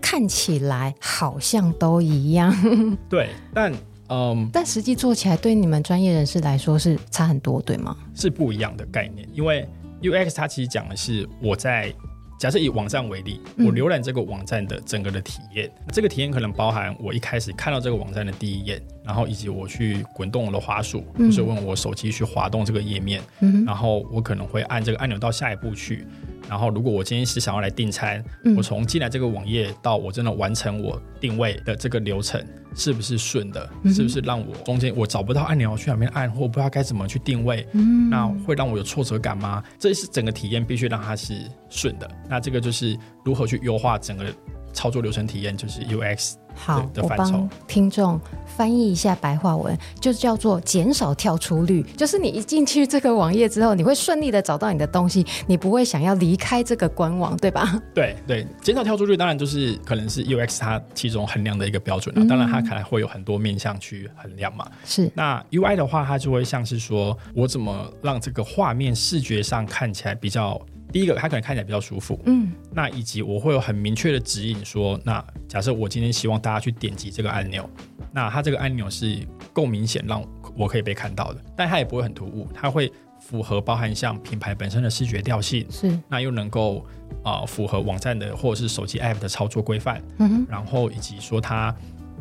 [0.00, 2.54] 看起来好像都一样。
[3.10, 3.72] 对，但。
[4.08, 7.96] 嗯，um, 但实际做起来，对你们专业人士来说是差很多，对吗？
[8.14, 9.68] 是不一样的概念，因为
[10.02, 11.92] UX 它其实讲的是我在
[12.38, 26.06] 假设以网站为例，我浏览这个网站的整个的体验，嗯、这个体验可能包含我一开始看到这个网站的第一眼，然后以及我去滚动我的滑鼠，或是问我手机去滑动这个页面，嗯、然后我可能会按这个按钮到下一步去。
[26.48, 32.42] 然后，如果我今天是想要来订餐，嗯、我从进来这个网页到我真的完成我定位的这个流程，
[32.74, 33.70] 是不是顺的？
[33.82, 37.66] 嗯、是不是让我中间我找不到按钮去哪边按，或不知道该怎么去定位？
[37.72, 39.62] 嗯、那会让我有挫折感吗？
[39.78, 41.34] 这是整个体验必须让它是
[41.68, 42.10] 顺的。
[42.28, 44.24] 那这个就是如何去优化整个
[44.72, 46.34] 操作流程体验，就是 UX。
[46.60, 51.84] 好，的我帮听众翻译一下白话文，就叫做减少跳出率。
[51.96, 57.80] 就是你一进去这个网页之后，你会顺利的找到你的东西，你不会想要离开这个官网，对吧？
[57.94, 62.24] 对对，减少跳出率当然就是可能是 UX 它其中衡量的一个标准了。
[62.24, 64.68] 嗯、当然，它可能会有很多面向去衡量嘛。
[64.84, 65.08] 是。
[65.14, 70.60] 那 UI 的话，它就会像是说我怎么让这个画面视觉上看起来比较。
[70.90, 77.68] 第一个，它可能看起来比较舒服，嗯，那以及我会有很明确的指引说，那假设我今天希望大家去点击这个按钮，
[78.10, 79.18] 那它这个按钮是
[79.52, 80.24] 够明显让
[80.56, 86.78] 我可以被看到的，但它也不会很突兀，它会符合包含像品牌本身的视觉调性，是，那又能够
[87.22, 91.74] 啊、呃、符合网站的或者是手机 app 的操作规范，嗯哼，然后以及说它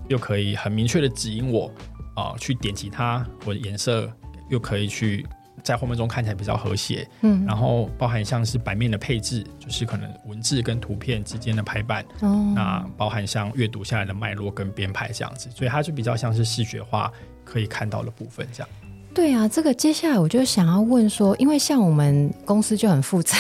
[0.10, 1.72] 又可以很明确的指引我
[2.16, 4.12] 啊、呃、去点击它，我的颜色
[4.50, 5.26] 又可以去。
[5.68, 17.12] 在画面中看起来比较和谐，嗯，然后包含像是版面的配置，就是可能文字跟图片之间的排版，哦，那包含像阅读下来的脉络跟编排这样子，所以它就比较像是视觉化
[17.44, 18.70] 可以看到的部分这样。
[19.18, 23.36] 对啊，这个接下来我就想要问说，因为像我们公司就很复杂，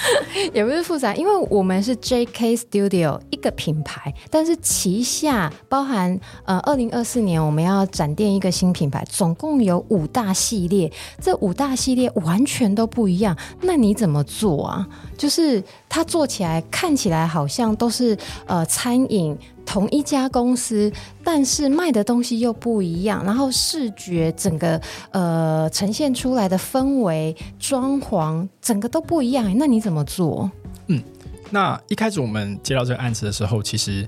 [0.52, 14.86] 也不是复杂，因为我们是 JK Studio 一个品牌，但是旗下包含呃，二零二四年我们要展店一个新品牌，总共有五大系列，这五大系列完全都不一样，那你怎么做啊？
[15.16, 18.14] 就是它做起来看起来好像都是
[18.44, 19.34] 呃餐饮。
[19.72, 20.92] 同一家公司，
[21.24, 24.78] 但是卖的东西又不一样，然后视觉整个
[25.12, 29.50] 呃呈现出来的氛围、装潢，整个都不一样。
[29.56, 30.50] 那你怎么做？
[30.88, 31.02] 嗯，
[31.48, 34.06] 那一开始我们接到这个案子的时候，其实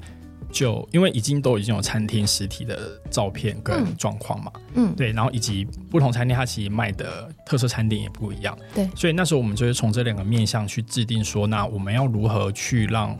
[0.53, 13.17] 就因为已经都已经有餐厅实体的照片跟状况嘛，嗯，对，然后以及不同餐厅它其实卖的特色餐点也不一样，对，所以那时候我们就是从这两个面向去制定说，那我们要如何去让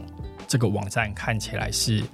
[0.47, 2.05] 这个网站看起来是。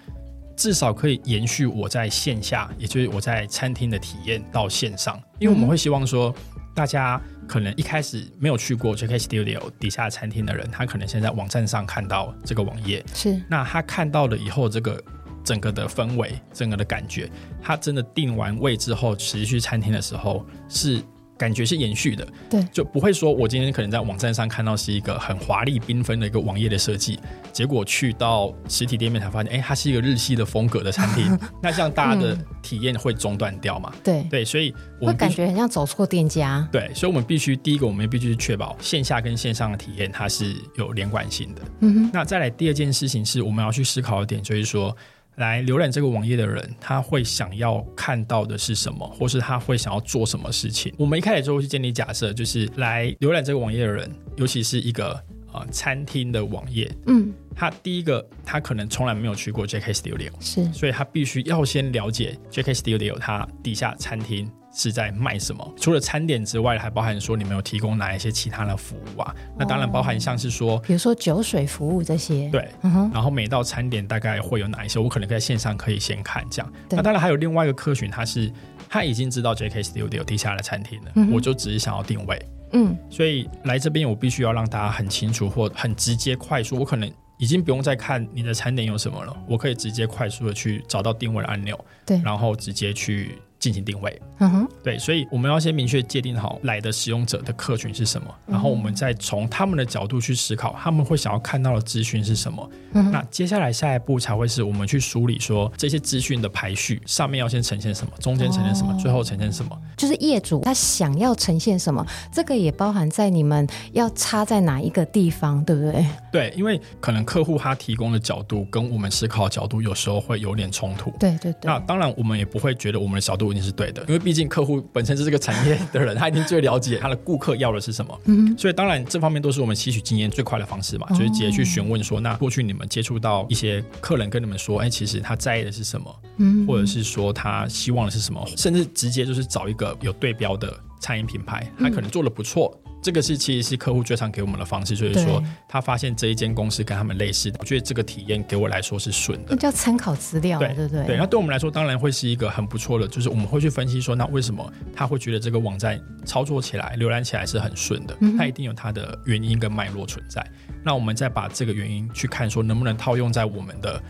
[0.61, 6.35] 至少可以延续我在线下，也就是我在餐厅的体验到线上，因为我们会希望说，
[6.75, 7.19] 大家
[7.49, 15.03] 可能一开始没有去过 JK Studio 底下餐厅的人，他可能现在网站上看到这个网页，是那他看到了以后，这个
[15.43, 17.31] 整个的氛围，整个的感觉，
[17.63, 21.03] 他真的定完位之后，实际去餐厅的时候是。
[21.41, 27.19] 感觉是延续的，对，就不会说我今天可能在网站上看到是一个很华丽缤纷的一个网页的设计，
[27.51, 31.25] 结果去到实体店面才发现，哎，它是一个日系的风格的产品，
[31.63, 33.91] 那这样大家的体验会中断掉嘛？
[33.95, 36.69] 嗯、对对，所以我们感觉很像走错店家。
[36.71, 41.63] 对，所以我们必须第一个，我们必须确保线下跟线上的体验它是有连贯性的。
[41.81, 44.95] 嗯哼，那再来第二件事情是我们要去思考的点，就是说。
[45.41, 50.95] 来浏览这个网页的人，他会想要看到的是什么，或是他会想要做什么事情？
[50.97, 55.21] 我们一开始就会去建立假设，就是来浏览这个网页的人，尤其是一个
[55.53, 64.49] 呃餐厅的网页，嗯，他第一个他可能从来没有去过 JK Studio，是，所以他必须要先了解 JK Studio 它底下餐厅。
[64.81, 65.75] 是在卖什么？
[65.77, 69.35] 除了餐点之外，还包含说你们有提供哪一些其他的服务啊？
[69.59, 72.49] 那当然包含像是说，比如说酒水服务这些。
[72.49, 73.11] 对，嗯。
[73.13, 74.99] 然后每道餐点大概会有哪一些？
[74.99, 76.73] 我可能在线上可以先看这样。
[76.89, 78.51] 那当然还有另外一个客群，他是
[78.89, 82.41] 他已经知道 JK Studio 地下的餐厅了，嗯，我就只是想要定位。
[82.73, 93.37] 嗯，所以来这边我必须要让大家很清楚或很直接快速，我可能已经不用再看你的餐点有什么了，我可以直接快速的去找到定位的按钮，对，然后直接去。
[93.61, 102.71] 进行定位，嗯哼，对，所以我们要先明确界定好来的使用者的客群是什么，然后我们再从他们的角度去思考，他们会想要看到的资讯是什么。
[102.95, 109.79] 嗯，那接下来下一步才会是我们去梳理说这些资讯的排序，上面要先呈现什么，中间呈现什么，最后呈现什么。
[109.95, 116.07] 就是业主他想要呈现什么，这个也包含在你们要插在哪一个地方，对不对？
[116.33, 121.11] 对，因为可能客户他提供的角度跟我们思考的角度有时候会有点冲突。
[121.21, 121.61] 对对对。
[121.65, 123.50] 那当然我们也不会觉得我们的角度。
[123.53, 128.21] 一定是对的，因为毕竟客户本身是这个产业的人， 他一定最了解他的顾客要的是什么。
[128.27, 136.15] 嗯，所以当然这方面都是我们吸取经验最快的方式嘛，就是直接去询问说，那过去你们接触到一些客人跟你们说，哎，其实他在意的是什么？
[136.39, 138.45] 嗯，或者是说他希望的是什么？
[138.57, 142.77] 甚至直接就是找一个有对标的餐饮品牌，他可能做的不错。
[143.03, 149.49] 这个是其实是客户最常给我们的方式，就是说他发现这一间公司跟他们类似的，我觉得这个体验给我来说是顺的。
[149.51, 151.07] 那叫参考资料，对对对。
[151.07, 158.17] 对，那对我们来说当然会是一个很不错的，就是我们会去分析说，那为什么他会觉得这个网站操作起来、浏览起来是很顺的？
[158.37, 160.45] 他一定有他的原因跟脉络存在。
[160.85, 164.03] 那我们再把这个原因去看，说能不能套用在我们的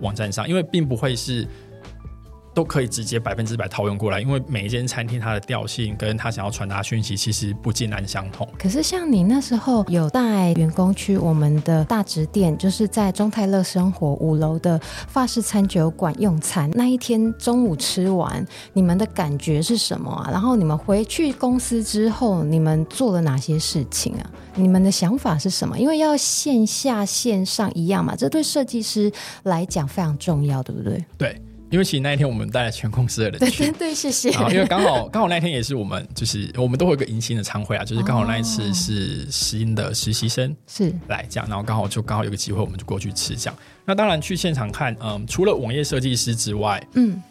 [0.00, 1.46] 网站上，因为并不会是。
[2.58, 8.48] 都可以直接百分之百套用过来，因为每一间餐厅它的调性跟他想要传达讯息其实不尽然相同。
[8.58, 20.28] 可是像你那时候有带员工去我们的大直店，就是在中泰乐生活五楼的法式餐酒馆用餐，那一天中午吃完，你们的感觉是什么啊？
[20.28, 24.28] 然后你们回去公司之后，你们做了哪些事情啊？
[24.56, 25.78] 你们的想法是什么？
[25.78, 29.12] 因为要线下线上一样嘛，这对设计师
[29.44, 31.04] 来讲非常重要，对不对？
[31.16, 31.40] 对。
[31.70, 34.30] 因为其实那一天我们带了全公司的人去，对对对，谢谢。
[34.30, 43.58] 因为刚好刚好那一天也是我们就是我们都会有一个迎新的餐会啊，就是刚好那一次是新的实习生是来这样，然后刚好就刚好有个机会，我们就过去吃这样。
[43.84, 47.22] 那当然去现场看，嗯，除了网页设计师之外，嗯。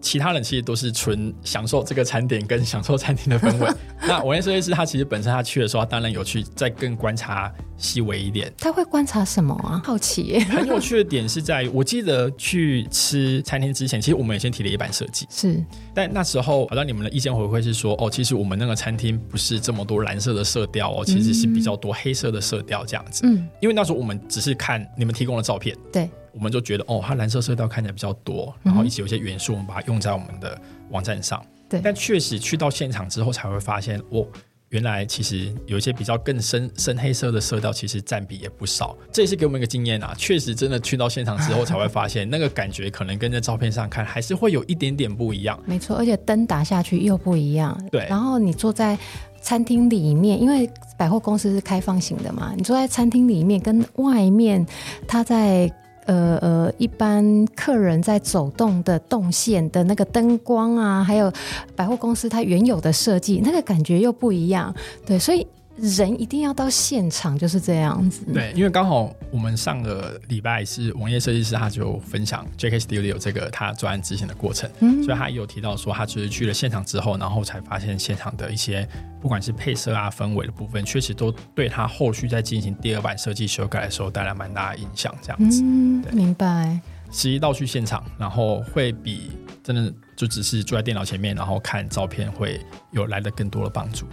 [0.00, 3.68] 其他人其实都是纯享受这个餐点跟享受餐厅的氛围。
[4.06, 8.52] 那我跟设计师他其实本身他去的时候，他当然有去再更观察细微一点。
[8.58, 9.80] 他会观察什么啊？
[9.84, 10.40] 好奇耶。
[10.40, 15.26] 很有趣的点是在于，我记得去吃餐厅之前，其实我们也先提了一版设计。
[15.30, 15.64] 是。
[15.94, 23.22] 但那时候好像你们的意见回馈是说，哦，其实我们那个餐厅不是这么多蓝色的色调哦，其实是比较多黑色的色调这样子。
[23.24, 23.48] 嗯。
[23.60, 25.74] 因为那时候我们只是看你们提供的照片。
[25.90, 26.10] 对。
[26.34, 31.44] 我们就觉得哦，它蓝色色调看起来比较多，然后一起有些元素，我们把它用在我们的网站上。
[31.68, 34.26] 对，但确实去到现场之后才会发现，哦。
[34.70, 38.96] 原来其实有一些比较更深深黑色的色调，其实占比也不少。
[39.12, 45.56] 这也是给我们一个经验啊，确实真的去到现场之后才会发现， 那个感觉可能跟在照片上看还是会有一点点不一样。
[45.64, 47.80] 没错，而且灯打下去又不一样。
[47.92, 48.98] 对，然后你坐在
[49.40, 50.68] 餐厅里面，因为
[50.98, 54.66] 百货公司是开放型的嘛，你坐在餐厅里面跟外面，
[55.06, 55.72] 它在。
[56.06, 61.32] 呃呃，一般客人在走动的动线的那个灯光啊，还有
[61.74, 64.74] 百货公司它原有的设计，那个感觉又不一样。
[65.06, 65.46] 对，所以。
[65.76, 68.24] 人一定要到现场，就是这样子。
[68.32, 78.88] 对，因为刚好我们上个礼拜是网页设计师，他就分享 JK Studio 这个他专案执行的过程，嗯，所以他也有提到说，他就是去了现场之后，然后才发现现场的一些
[79.20, 85.14] 不管是配色啊、氛围的部分，确实都对他后续在进行第二版设计修改的时候带来蛮大的影响。
[85.20, 86.80] 这样子，嗯，明白。
[87.10, 89.30] 实际到去现场，然后会比
[89.62, 92.60] 真的就只是坐在电脑前面，然后看照片会
[92.90, 94.06] 有来的更多的帮助。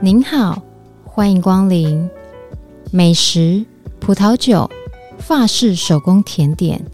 [0.00, 0.62] 您好，
[1.04, 2.08] 欢迎光临。
[2.92, 3.64] 美食、
[3.98, 4.70] 葡萄酒、
[5.18, 6.84] 法式手工甜点，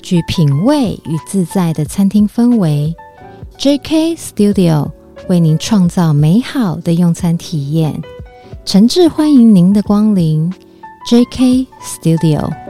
[0.00, 2.94] 具品味与自在的餐厅氛围。
[3.58, 4.90] JK Studio
[5.28, 8.00] 为您创造美好的用餐体验，
[8.64, 10.52] 诚挚欢迎您的光临。
[11.10, 12.61] JK Studio。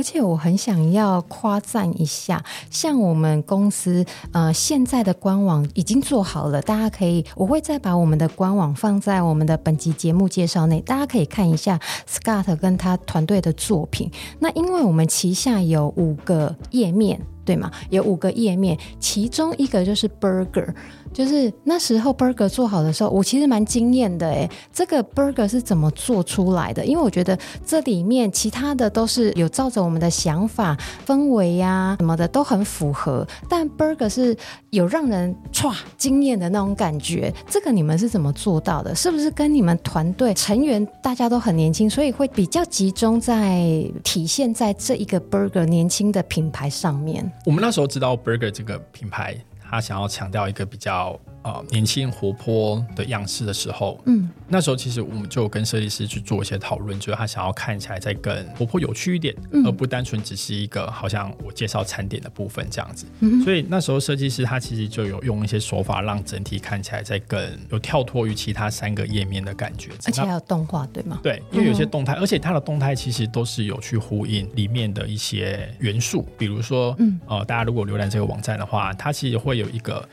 [0.00, 14.10] 而且我很想要夸赞一下，像我们公司呃现在的官网已经做好了，大家可以，我会再把我们的官网放在我们的本集节目介绍内，大家可以看一下 Scott 跟他团队的作品。
[14.38, 17.20] 那因为我们旗下有五个页面。
[17.42, 17.68] 对吗？
[17.88, 20.72] 有五个页面，其中一个就是 burger，
[21.12, 26.84] 就是那时候 burger 做好的时候，我其实蛮惊艳的诶，这个 burger 是怎么做出来的？
[26.84, 34.36] 因为我觉得这里面其他的都是有照着我们的想法、氛围呀、什么的都很符合，但 burger 是
[34.70, 37.32] 有让人唰惊艳的那种感觉。
[37.48, 38.94] 这个你们是怎么做到的？
[38.94, 47.30] 是不是跟你们团队成员大家都很年轻，所以会比较集中在体现在这一个 burger 年轻的品牌上面？
[47.44, 49.36] 我们那时候知道 Burger 这个品牌，
[49.70, 51.18] 他想要强调一个比较。
[51.42, 63.06] 呃，年轻活泼的样式的时候，嗯，那时候其实我们就跟设计师去做一些讨论，就是他想要看起来再更活泼有趣一点，嗯，而不单纯只是一个好像我介绍餐点的部分这样子。
[63.20, 71.20] 嗯，所以那时候设计师他其实就有用一些手法，让整体看起来再更有跳脱于其他三个页面的感觉，而且还有动画，对吗？
[71.22, 80.06] 对，因为有些动态，而且它的动态其实都是有去呼应里面的一些元素，比如说，嗯，呃，大家如果浏览这个网站的话，它其实会有一个。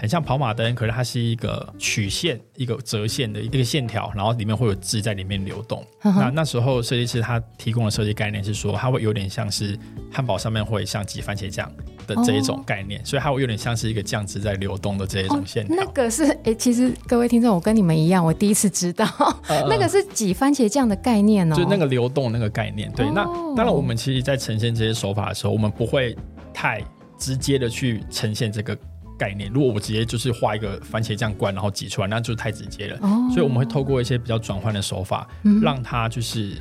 [0.00, 5.84] 很像跑马灯，可是它是一个曲线、一个折线的一个线条，然后里面会有字在里面流动。
[6.04, 9.76] 那那时候设计师他提供的设计概念是说，它会有点像是
[10.12, 11.68] 汉堡上面会像挤番茄酱
[12.06, 15.78] 的这一种概念，哦、所以它会有点像是一个酱汁在流动的这一种线条、哦。
[15.84, 19.04] 那个是哎，其实各位听众，我跟你们一样，我第一次知道，
[19.48, 22.88] 呃、那个是挤番茄酱的概念哦，就那个流动那个概念。
[22.92, 23.24] 对，哦、那
[23.56, 26.16] 当然我们其实在呈现这些手法的时候，我们不会
[26.54, 26.80] 太
[27.18, 28.78] 直接的去呈现这个。
[29.18, 32.98] 概念，如果我直接就是画一个番茄酱罐，然后挤出来，那就太直接了。
[33.02, 36.52] 哦、所以我们会透过一些比较转换的手法，嗯、让它就是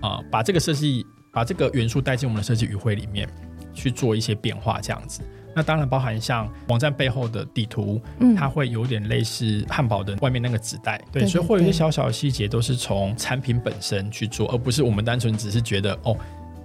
[0.00, 3.28] 啊、呃，把这个设计，把这个元素带进我们的设计语汇里面
[3.74, 5.20] 去做一些变化，这样子。
[5.56, 16.16] 那当然包含像网站背后的地图，嗯、它会有点类似汉堡的外面那个纸袋，对，对对对，所以会有一些小小的细节都是从产品本身去做，而不是我们单纯只是觉得哦。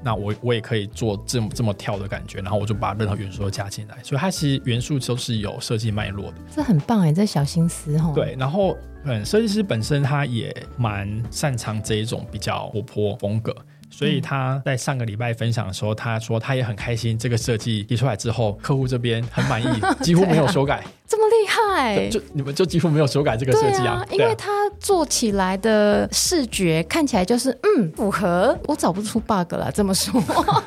[0.03, 6.37] 那我我也可以做这么这么跳的感觉，然后我就把任何元素都加进来，所以它其实元素都是有设计脉络的。
[6.55, 8.11] 这很棒哎，这小心思哦。
[8.13, 13.55] 对，然后嗯，设计师本身他也蛮擅长这一种比较活泼风格。
[13.89, 19.67] 所以他在上个礼拜分享的时候，他说他也很开心，这个设计提出来之后，客户这边很满意，
[20.03, 20.83] 几乎没有修改。
[21.13, 22.09] 啊、这么厉害？
[22.09, 23.93] 就你们就几乎没有修改这个设计啊？
[23.93, 24.49] 啊因为他
[24.79, 29.71] 做起来的视觉看起来就是嗯符合，我找不出 bug 了。
[29.71, 30.21] 这么说，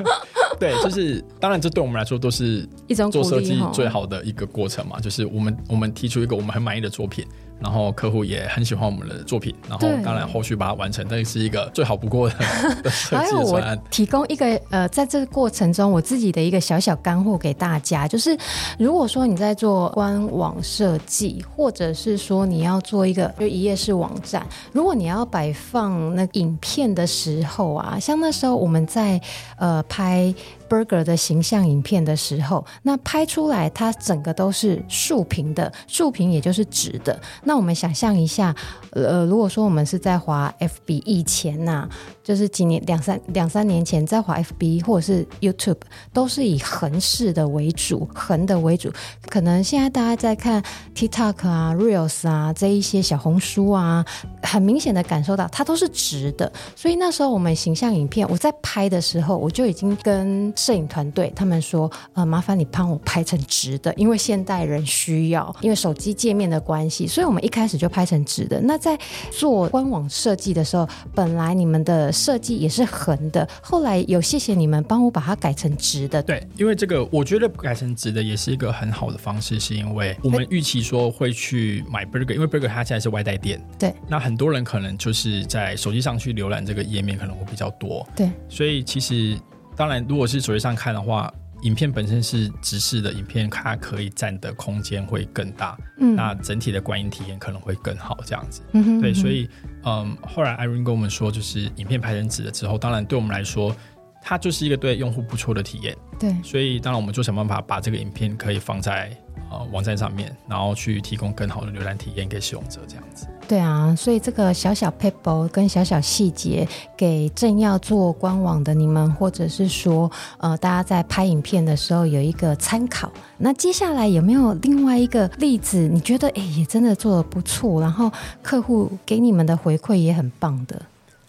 [0.59, 7.27] 对，就是当然这对我们来说都是一种做设计最好的一个过程嘛，就是我们我们提出一个我们很满意的作品。
[7.59, 12.35] 然后客户也很喜欢我们的作品，然后当然后续把它完成，那是一个最好不过的，
[12.85, 13.81] 的设计的专案。
[13.91, 18.37] 提供一个呃，在这个过程中，我自己的一个小小干货给大家，就是
[18.79, 29.21] 如果说你在做官网设计，或者是说你要做一个就一页式网站，如果你要摆放那影片的时候啊，像那时候我们在
[29.57, 30.33] 呃拍
[30.69, 37.19] burger 的形象影片的时候，那拍出来它整个都是竖屏的，竖屏也就是直的。
[37.45, 38.55] 那我们想象一下，
[38.91, 41.89] 呃，如果说我们是在滑 FB 以前呐、啊，
[42.23, 45.81] 就是几年两三两三年前在滑 FB 或者是 YouTube，
[46.13, 48.93] 都是以横式的为主，横的为主。
[49.29, 50.63] 可能现在大家在看
[50.95, 54.05] TikTok 啊、Reels 啊这一些小红书啊，
[54.43, 56.51] 很明显的感受到它都是直的。
[56.75, 68.61] 所以那时候我们形象影片我在拍的时候，我就已经跟摄影团队他们说，呃，麻烦你帮我拍成直的，因为现代人需要，因为手机界面的关系，所以我们一开始就拍成直的。
[68.61, 68.99] 那在
[69.31, 76.23] 做官网设计的时候，本来你们的设计也是横的，后来有谢谢你们帮我把它改成直的。
[76.23, 83.61] 对，因为这个我觉得改成直的也是一个很好的方式，是因为我们预期说会去买 Burger，因为 Burger 它现在是外带店。
[83.79, 88.07] 对，那很多人可能就是在手机上去浏览这个页面可能会比较多。
[88.17, 89.39] 对，所以其实
[89.77, 91.33] 当然，如果是手机上看的话。
[91.63, 99.49] 影片本身是直视的影片，它可以占的空间会更大，嗯，那整体的观影体验可能会更好，这样子，嗯哼嗯哼，对，所以，
[99.85, 103.75] 嗯，后来 Irene 跟我们说，就是影片拍成纸了之后，当然对我们来说，
[104.23, 109.11] 它就是一个对用户不错的体验，对，所以当然我们就想办法把这个影片可以放在。
[109.51, 113.27] 呃，网站上面，然后去提供更好的浏览体验给使用者，这样子。
[113.49, 116.67] 对啊，所以这个小小 paper 跟小小细节，
[116.97, 123.13] 给正要做官网的你们，或者是说，呃，大家在拍影片的时候有一个参考。
[123.39, 125.87] 那接下来有没有另外一个例子？
[125.87, 128.11] 你觉得，哎，也真的做的不错，然后
[128.43, 130.83] 客户给你们的回馈也很棒的。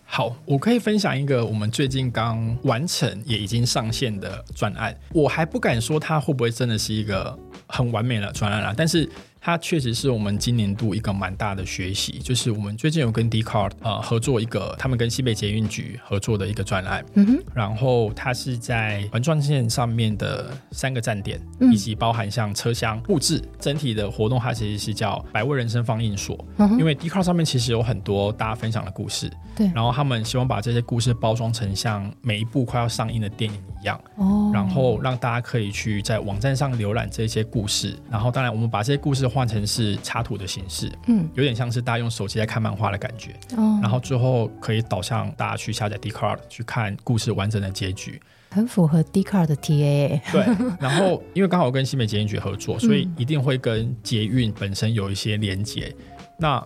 [0.10, 4.96] 好，我可以分享一个我们最近刚完成也已经上线的专案。
[5.12, 7.38] 我还不敢说它会不会真的是一个
[7.68, 9.10] 很完美了，传染了，但是。
[9.48, 39.26] 它确实是我们今年度一个蛮大的学习，就是我们最近有跟 Dcard 呃合作一个，他们跟西北捷运局合作的一个专案，嗯哼，然后它是在环状线上面的三个站点，嗯、以及包含像车厢布置，整体的活动它其实是叫百味人生放映所，嗯哼，因为 Dcard 上面其实有很多大家分享的故事，对，然后他们希望把这些故事包装成像每一部快要上映的电影一样，哦，然后让大家可以去在网站上浏览这些故事，然后当然我们把这些故事。
[39.38, 48.20] 换成是插图的形式，嗯，有点像是大家用手机在看漫画的感觉，哦，然后最后可以导向大家去下载 Dcard 去看故事完整的结局，
[48.50, 50.20] 很符合 Dcard 的 TA。
[50.32, 50.44] 对，
[50.82, 55.96] 然后因为刚好跟新美捷运局合作，所以一定会跟捷运本身有一些连接。
[56.00, 56.66] 嗯、那啊、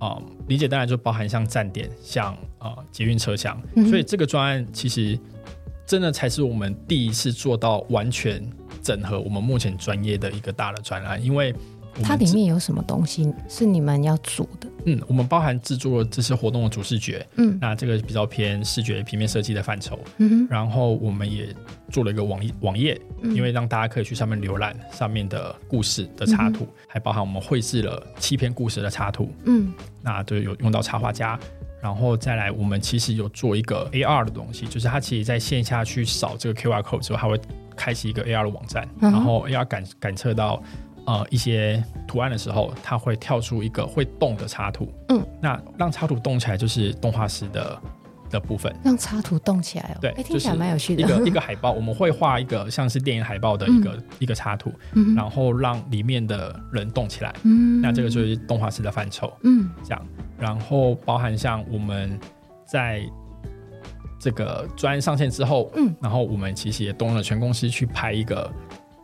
[0.00, 5.18] 呃，理解当然就包含像站点，像啊、呃、捷运车厢，嗯、所以这个专案其实
[5.84, 8.42] 真的才是我们第一次做到完全
[8.82, 11.54] 整合我们目前专业的一个大的专案，因为。
[12.02, 14.68] 它里面有什么东西是你们要做的？
[14.84, 21.48] 嗯，我们包含制作这次活动的主视觉，嗯，那这个比较偏视觉平面设计的范畴，嗯哼，然后我们也
[21.90, 29.72] 做了一个网页网页，嗯，因为让大家可以去上面浏览上面的故事的插图，嗯，还包含我们绘制了七篇故事的插图，嗯，
[30.02, 31.36] 那就有用到插画家，
[31.82, 37.40] 然后再来我们其实有做一个 AR 的东西，就是它其实在线下去扫这个 QR code 之后，它会
[37.74, 40.62] 开启一个 AR 的网站，嗯，然后 AR 感感测到。
[41.06, 44.92] 呃，一些图案的时候，它会跳出一个会动的插图。
[45.08, 47.80] 嗯，那让插图动起来就是动画师的
[48.28, 48.74] 的部分。
[48.84, 51.02] 让插图动起来哦，对，听起来蛮有趣的。
[51.02, 57.32] 一个一个海报，我们会画一个像是电影海报的一个、嗯、一个插图，嗯、然后让里面的人动起来。
[57.44, 59.32] 嗯，那这个就是动画师的范畴。
[59.44, 62.18] 嗯，这样，然后包含像我们
[62.64, 63.00] 在
[64.18, 68.52] 这个专案上线之后，嗯，然后我们其实也动了全公司去拍一个。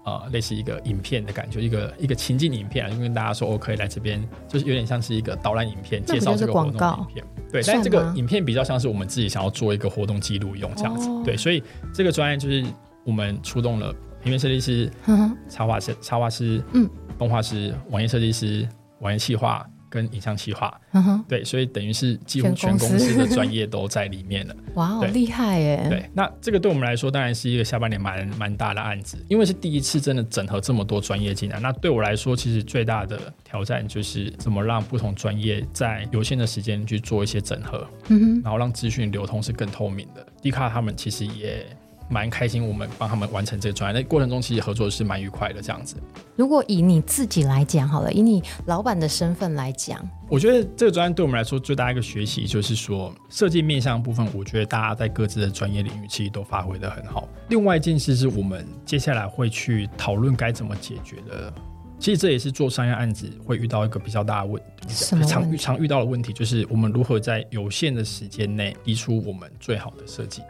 [0.05, 7.25] 呃，类似一个影片的感觉，一个一个情境影片啊，就跟大家说，我可以来这边，就是有点像是一个导览影片，介绍这个活动的影片。
[7.53, 11.09] 对，但是这个影片比较像是我们自己想要做一个活动记录用这样子。
[11.09, 11.63] 哦、对，所以
[11.95, 12.65] 这个专业就是
[13.05, 14.91] 我们出动了平面设计师、
[15.49, 16.89] 插画师、插画师、嗯，
[17.19, 18.69] 动画师、网页设计师、
[19.01, 19.65] 网页企划。
[19.93, 24.57] 跟影像企划，嗯哼，对，所以等于是几乎全公司的专业都在里面了。
[24.77, 25.87] 哇，好厉害耶！
[25.91, 31.61] 对，那这个对我们来说当然是一个下半年蛮蛮大的案子，因为是第一次真的整合这么多专业进来。
[31.61, 37.87] 那对我来说，其实最大的挑战就是怎么让不同专业在有限的时间去做一些整合，
[38.43, 40.27] 然后让资讯流通是更透明的。
[40.43, 41.67] Dcard 他们其实也。
[42.09, 45.63] 蛮开心，我们帮他们完成这个专案，那过程中其实合作是蛮愉快的。
[45.63, 45.97] 这样子，
[46.37, 57.29] 如果以你自己来讲好了，以你老板的身份来讲，我觉得这个专案对我们来说最大一个学习就是说，设计面向部分，我觉得大家在各自的专业领域其实都发挥的很好。
[57.49, 61.53] 另外一件事是我们接下来会去讨论该怎么解决的。
[61.99, 70.43] 其实这也是做商业案子会遇到一个比较大的问题，常遇常遇到的问题就是我们如何在有限的时间内提出我们最好的设计。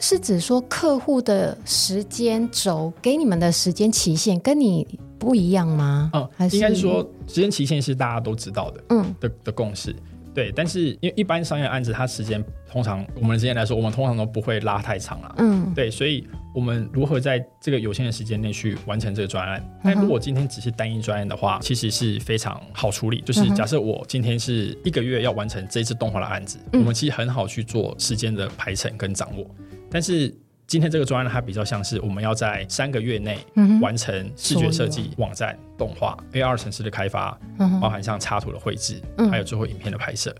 [0.00, 4.86] 是指说客户的时间轴给你们的时间期限跟你
[5.18, 6.10] 不一样吗？
[6.12, 9.94] 嗯，还是应该是说时间期限是大家都知道的，嗯的的共识。
[10.34, 15.34] 对，但是因为一般商业案子，它时间通常我们的时间来说，我们通常都不会拉太长了。
[15.38, 19.60] 嗯，对，所以我们如何在这个有限的时间内去完成这个专案？
[19.60, 23.20] 嗯、但如果今天只是单一专案的话，其实是非常好处理。
[23.20, 29.46] 就是假设我今天是一个月要完成这一次动画的案子，嗯、我们其实很好去做时间的排程跟掌握。
[29.94, 30.34] 但是
[30.66, 33.38] 今天这个专案它比较像是我们要在三个月内
[33.80, 37.38] 完成视觉设计、网站、动画、AR 城市的开发，
[37.80, 40.34] 包含像插图的绘制，还有最后影片的拍摄。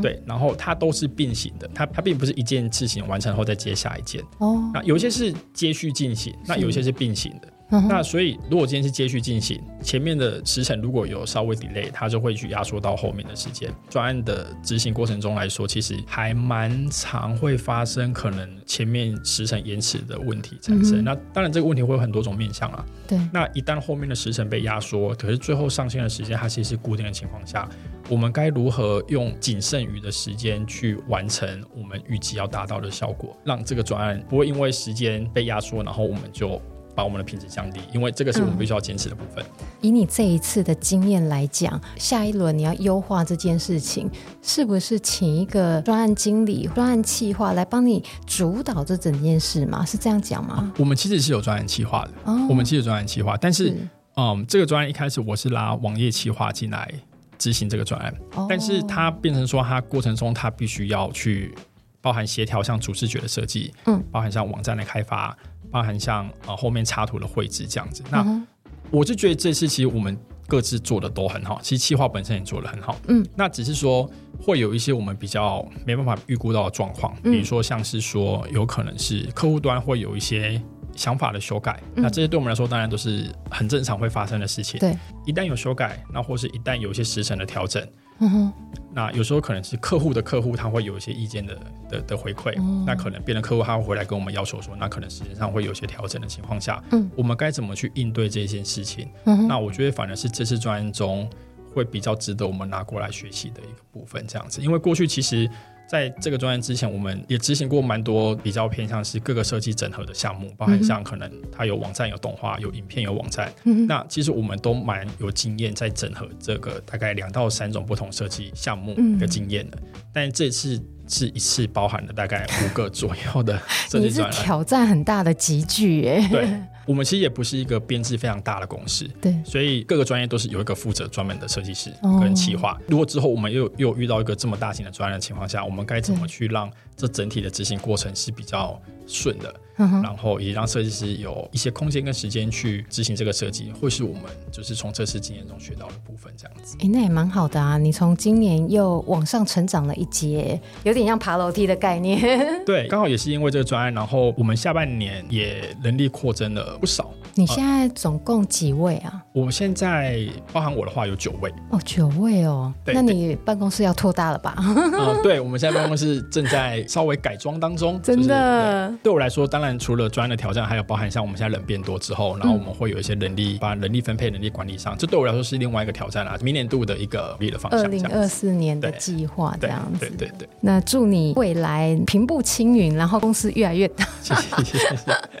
[0.00, 4.24] 对，然后它都是并行的，它它并不是一件事情完成后再接下一件。
[4.38, 7.48] 哦，那有些是接续进行，那有些是并行的。
[7.68, 13.68] 那所以，如果今天是接续进行，前面的时程如果有稍微 delay，它就会去压缩到后面的时间。
[13.90, 21.00] 专案的执行过程中来说，其实还蛮常会发生可能前面时程延迟的问题产生。
[21.00, 22.86] 嗯、那当然，这个问题会有很多种面向啊。
[23.08, 23.18] 对。
[23.32, 27.68] 那一旦后面的时程被压缩，可是最后上线的时间它其实是固定的情况下，
[28.08, 36.62] 我们该如何用仅剩余的时间去完成我们预计要达到的效果，让这个专案不会因为时间被压缩，然后我们就。
[36.96, 39.44] 把我们的品质降低，因为这个是我们必须要坚持的部分。
[39.44, 39.66] 嗯。
[39.82, 44.10] 以你这一次的经验来讲，下一轮你要优化这件事情，
[44.42, 49.84] 是不是请一个专案经理、专案企划来帮你主导这整件事吗？
[49.84, 50.54] 是这样讲吗？
[50.54, 56.90] 啊，我们其实是有专案企划的，哦，我们其实有专案企划，但是，是嗯，这个专案一开始我是拉网页企划进来
[57.36, 61.54] 执行这个专案，哦，但是它变成说，它过程中它必须要去
[62.00, 65.36] 包含协调，像主视觉的设计，嗯，包含像网站的开发。
[65.76, 68.42] 包含像呃后面插图的绘制这样子，那
[68.90, 74.10] 我就觉得这次其实我们各自做的都很好，其实企划本身也做的很好，嗯，那只是说
[74.40, 80.58] 会有一些我们比较没办法预估到的状况，比如说像是说有可能是客户端会有一些
[80.94, 84.96] 想法的修改，那这些对我们来说当然都是很正常会发生的事情，对，
[85.26, 87.86] 一旦有修改，那或是一旦有一些时程的调整。
[88.18, 88.52] 嗯哼，
[88.92, 91.58] 那有时候可能是客户的客户，他会有一些意见的
[91.88, 99.08] 的的回馈，嗯、那可能别的客户他会回来跟我们要求说，那可能时间上会有些调整的情况下，嗯，我们该怎么去应对这件事情？
[99.24, 101.28] 嗯，那我觉得反而是这次专案中
[101.74, 105.48] 会比较值得我们拿过来学习的一个部分，这样子，因为过去其实。
[105.88, 113.52] 在这个专案之前，我们也执行过蛮多比较偏向是各个设计整合的项目，包含像可能它有网站、有动画、有影片、有网站。
[113.64, 119.78] 嗯，那其实我们都蛮有经验在整合这个大概两到三种不同设计项目的经验的。
[119.82, 123.56] 嗯、但这次是一次包含了大概五个左右的
[123.88, 126.28] 设计专案， 你是挑战很大的集聚耶。
[126.30, 126.48] 对。
[126.86, 132.80] 我们其实也不是一个编制非常大的公司，对，所以各个专业都是有一个负责专门的设计师跟企划。
[132.86, 139.54] 如果之后我们又又遇到一个这么大型的专案的情况下，我们该怎么去让这整体的执行过程是比较顺的？
[139.78, 146.78] 嗯、然后也让设计师有一些空间跟时间去执行这个设计，会是我们就是从这次经验中学到的部分，这样子。
[146.80, 147.76] 哎，那也蛮好的啊！
[147.76, 152.18] 你从今年又往上成长了一阶，有点像爬楼梯的概念。
[152.64, 157.10] 对，刚好也是因为这个专案，然后我们下半年也人力扩增了不少。
[157.34, 159.22] 你现在总共几位啊？
[159.34, 161.52] 我现在包含我的话有九位。
[161.70, 162.72] 哦，九位哦。
[162.82, 164.54] 对那你办公室要拓大了吧？
[164.58, 168.00] 嗯， 对，我们现在办公室正在稍微改装当中。
[168.02, 169.76] 真的对，对我来说，当然。
[169.78, 176.36] 除了专案的挑战，还有包含像我们现在人变多之后，然后我们会有一些人力，把人力分配、人力管理上，这对我来说是另外一个挑战啊。
[176.42, 180.00] 明年度的一个努力的方向，二零二四年的计划这样子。
[180.00, 180.48] 对对对，对。
[180.60, 184.04] 那祝你未来平步青云，然后公司越来越大。
[184.22, 184.96] 谢谢谢谢。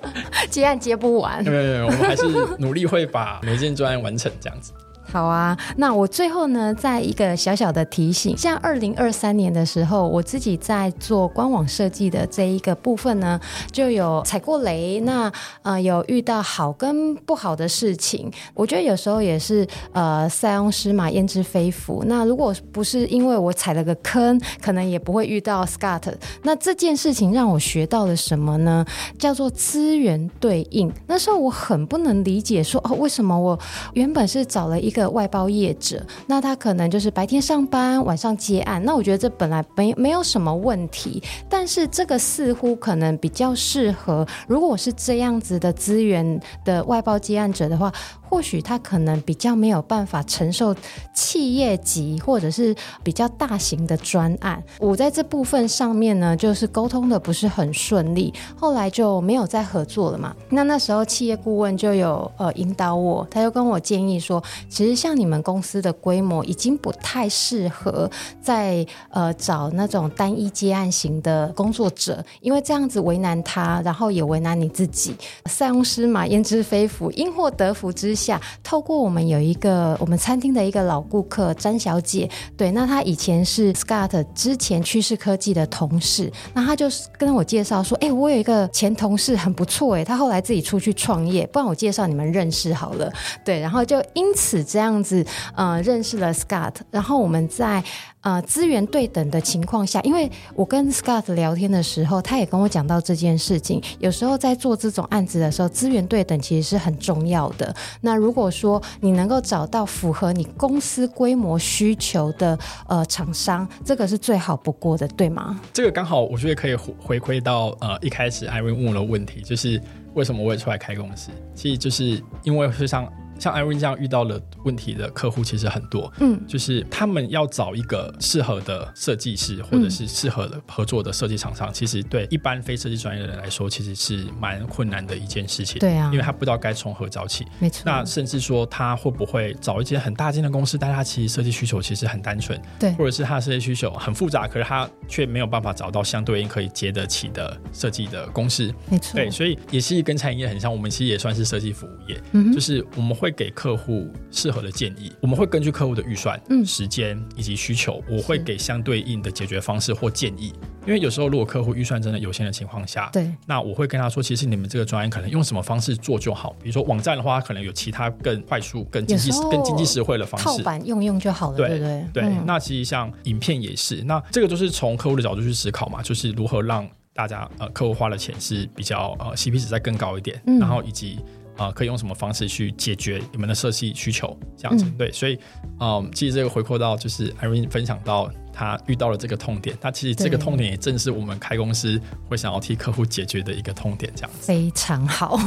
[0.50, 1.42] 接案接不完。
[1.42, 2.24] 没有没有，我们还是
[2.58, 4.72] 努力会把每件专案完成这样子。
[5.16, 13.40] 好啊，那我最后呢，再一个小小的提醒，像二零二三年的时候，我自己在做官网设计的这一个部分呢，
[13.72, 22.04] 就有踩过雷，那呃有遇到好跟不好的事情，我觉得有时候也是呃塞翁失马焉知非福。
[22.06, 26.12] 那如果不是因为我踩了个坑，可能也不会遇到 Scott。
[26.42, 28.84] 那这件事情让我学到了什么呢？
[29.18, 30.92] 叫做资源对应。
[31.06, 33.58] 那时候我很不能理解，说哦为什么我
[33.94, 38.82] 原本是找了一个外包业者，那他可能就是白天上班，晚上接案。
[38.84, 47.92] 那我觉得这本来没没有什么问题，但是这个似乎可能比较适合，如果我是这样子的资源的外包接案者的话。
[48.28, 50.74] 或许他可能比较没有办法承受
[51.14, 54.60] 企业级或者是比较大型的专案。
[54.80, 60.34] 我在这部分上面呢，就是沟通的不是很顺利，后来就没有再合作了嘛。
[60.48, 68.08] 那那时候企业顾问就有呃引导我，他就跟我建议说，其其实像你们公司的规模已经不太适合
[68.40, 75.16] 在呃找那种单一接案型的工作者，因为这样子为难他，然后也为难你自己。
[75.46, 86.86] 塞翁失马焉知非福，因祸得福之下，透过我们有一个我们餐厅的一个老顾客詹小姐，对，那她以前是 Scott 之前趋势科技的同事，那她就
[87.18, 93.12] 跟我介绍说，哎、我有一个前同事很不错，哎，他后来自己出去创业，不然我介绍你们认识好了，
[93.44, 95.24] 对，然后就因此这样子，
[95.54, 97.82] 呃，认识了 Scott，然后我们在。
[98.22, 103.80] 呃，资源对等的情况下，因为我跟 Scott 聊天的时候，他也跟我讲到这件事情。
[104.00, 107.72] 有时候在做这种案子的时候，资源对等其实是很重要的。
[108.00, 112.58] 那如果说你能够找到符合你公司规模需求的
[112.88, 115.60] 呃厂商，这个是最好不过的，对吗？
[115.72, 119.80] 这个刚好我觉得可以回馈到呃一开始 Irene 问的问题，就是
[120.14, 121.30] 为什么我会出来开公司？
[121.54, 123.08] 其实就是因为是像。
[123.38, 135.78] 像 Irene 这样遇到了问题的客户其实很多，嗯，就是他们要找一个适合的设计师，或者是适合的合作的设计厂商，嗯，其实对一般非设计专业的人来说，其实是蛮困难的一件事情。
[135.78, 137.46] 对啊，因为他不知道该从何找起。
[137.58, 137.82] 没错。
[137.84, 148.72] 那甚至说他会不会找一间很大间的公司，但他其实设计需求其实很单纯，对，或者是他的设计需求很复杂，可是他却没有办法找到相对应可以接得起的设计的公司。
[148.88, 149.14] 没错。
[149.14, 154.10] 对，所以也是跟餐饮业很像，我们其实也算是设计服务业，嗯，就是我们会给客户。
[154.30, 160.52] 适合的建议，我们会根据客户的预算、嗯、时间以及需求，我会给相对应的解决方式或建议。
[160.86, 166.54] 因为有时候如果客户预算真的有限的情况下，对，那我会跟他说，其实你们这个专业可能用什么方式做就好。
[166.62, 172.04] 比如说网站的话，可能有其他更快速、更经济、更经济实惠的方式，套版用用就好了，对对对。
[172.12, 181.18] 对嗯、那其实像影片也是，那这个就是从客户的角度去思考嘛，就是如何让大家呃客户花的钱是比较呃 CP 值再更高一点，嗯、然后以及。
[181.56, 184.38] 啊、呃，可以用什么方式去解决你们的设计需求？
[184.56, 185.38] 这样子、嗯、对，所以，
[185.80, 188.30] 嗯，其实这个回扣到就是 Irene 分享到。
[188.56, 195.38] 他遇到了这个痛点，那其实这个痛点也正是我们开公司会想要替客户解决的一个痛点，这样子非常好。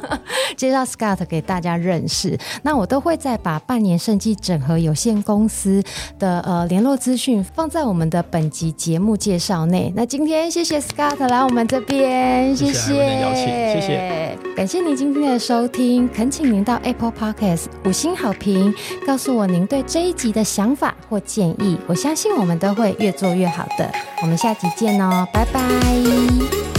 [0.56, 5.82] 介绍 Scott 给大家认识，那我都会再把半年设计整合有限公司
[6.18, 9.92] 的呃联络资讯放在我们的本集节目介绍内。
[9.96, 18.74] 那今天谢谢 Scott 来我们这边，谢谢，谢谢邀请，谢谢，感谢您今天的收听，恳请您到 Apple Podcast 五星好评，
[19.06, 22.68] 告诉我您对这一集的想法或建议，我相信我们。
[22.68, 23.90] 都会越做越好的，
[24.20, 26.77] 我们下集见哦，拜拜。